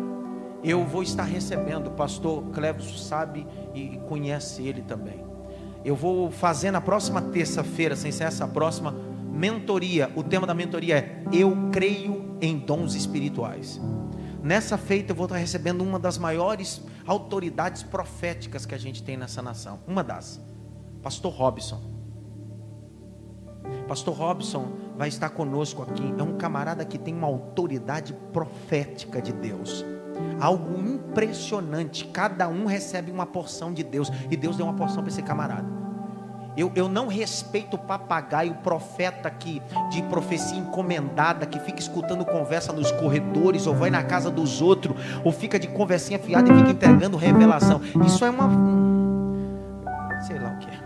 [0.62, 5.24] eu vou estar recebendo, o pastor Cleves sabe e conhece ele também.
[5.84, 8.94] Eu vou fazer na próxima terça-feira, sem ser essa próxima,
[9.32, 10.10] mentoria.
[10.16, 13.80] O tema da mentoria é Eu creio em dons espirituais.
[14.42, 19.16] Nessa feita eu vou estar recebendo uma das maiores autoridades proféticas que a gente tem
[19.16, 19.80] nessa nação.
[19.86, 20.40] Uma das.
[21.02, 21.80] Pastor Robson.
[23.86, 26.14] Pastor Robson vai estar conosco aqui.
[26.18, 29.84] É um camarada que tem uma autoridade profética de Deus.
[30.40, 32.04] Algo impressionante.
[32.06, 34.10] Cada um recebe uma porção de Deus.
[34.30, 35.78] E Deus deu uma porção para esse camarada.
[36.58, 39.62] Eu, eu, não respeito o papagaio, o profeta que,
[39.92, 44.96] de profecia encomendada, que fica escutando conversa nos corredores, ou vai na casa dos outros,
[45.22, 47.80] ou fica de conversinha fiada e fica entregando revelação.
[48.04, 48.50] Isso é uma.
[50.26, 50.80] Sei lá o que é.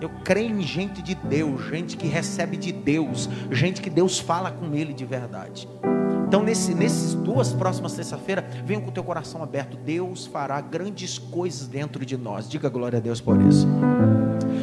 [0.00, 4.52] Eu creio em gente de Deus, gente que recebe de Deus, gente que Deus fala
[4.52, 5.68] com ele de verdade.
[6.32, 9.76] Então, nesse, nesses duas próximas terça-feira, venha com o teu coração aberto.
[9.76, 12.48] Deus fará grandes coisas dentro de nós.
[12.48, 13.68] Diga glória a Deus por isso.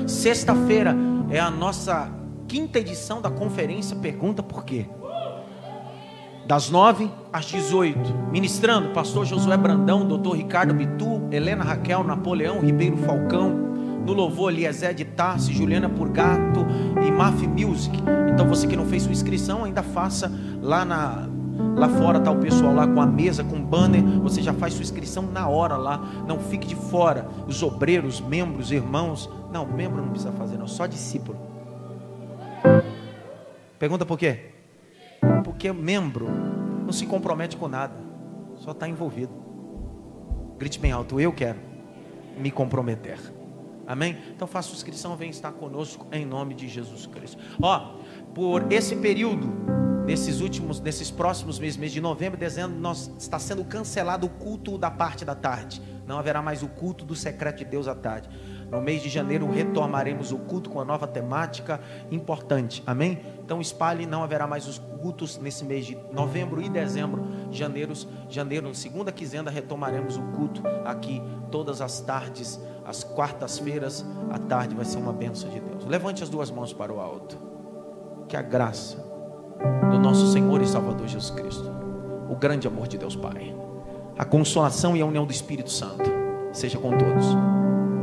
[0.08, 0.96] Sexta-feira
[1.30, 2.12] é a nossa
[2.48, 4.88] quinta edição da conferência Pergunta por quê?
[6.48, 12.98] Das nove às dezoito, ministrando pastor Josué Brandão, doutor Ricardo Bitu, Helena Raquel, Napoleão Ribeiro
[12.98, 13.52] Falcão,
[14.04, 16.66] no louvor Eliezer de Tarsi, Juliana Purgato
[17.06, 17.96] e Maf Music.
[18.34, 20.32] Então você que não fez sua inscrição, ainda faça
[20.64, 21.30] lá na
[21.76, 24.02] Lá fora está o pessoal lá com a mesa, com banner.
[24.22, 25.98] Você já faz sua inscrição na hora lá.
[26.28, 27.28] Não fique de fora.
[27.48, 29.30] Os obreiros, membros, irmãos.
[29.52, 30.68] Não, membro não precisa fazer, não.
[30.68, 31.40] Só discípulo.
[33.78, 34.52] Pergunta por quê?
[35.44, 36.28] Porque membro
[36.84, 37.96] não se compromete com nada.
[38.58, 39.32] Só está envolvido.
[40.58, 41.20] Grite bem alto.
[41.20, 41.60] Eu quero
[42.38, 43.20] me comprometer.
[43.86, 44.18] Amém?
[44.36, 47.42] Então faça sua inscrição, vem estar conosco em nome de Jesus Cristo.
[47.60, 47.96] Ó,
[48.36, 49.52] por esse período
[50.10, 54.30] nesses últimos, nesses próximos meses, mês de novembro e dezembro, nós, está sendo cancelado o
[54.30, 55.80] culto da parte da tarde.
[56.08, 58.28] Não haverá mais o culto do secreto de Deus à tarde.
[58.72, 61.80] No mês de janeiro retomaremos o culto com a nova temática
[62.10, 62.82] importante.
[62.88, 63.22] Amém?
[63.46, 67.28] Então espalhe, não haverá mais os cultos nesse mês de novembro e dezembro.
[67.52, 67.94] Janeiro,
[68.28, 74.86] janeiro, segunda quinzena retomaremos o culto aqui todas as tardes, às quartas-feiras, à tarde vai
[74.86, 75.86] ser uma bênção de Deus.
[75.86, 77.38] Levante as duas mãos para o alto.
[78.28, 79.09] Que a graça
[79.92, 81.70] do nosso Senhor e Salvador Jesus Cristo,
[82.30, 83.56] o grande amor de Deus Pai,
[84.18, 86.12] a consolação e a união do Espírito Santo,
[86.52, 87.26] seja com todos,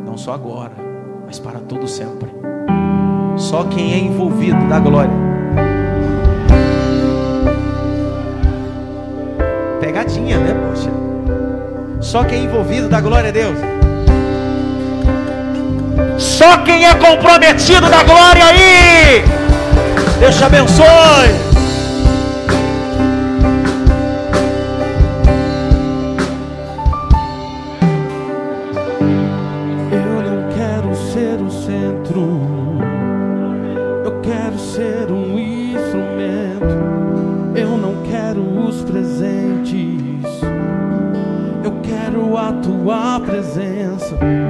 [0.04, 0.72] não só agora,
[1.24, 2.30] mas para todo sempre.
[3.36, 5.12] Só quem é envolvido da glória.
[9.80, 10.90] Pegadinha, né, poxa?
[12.00, 13.58] Só quem é envolvido da glória a Deus.
[16.18, 19.45] Só quem é comprometido da glória aí.
[20.20, 21.65] Deus te abençoe.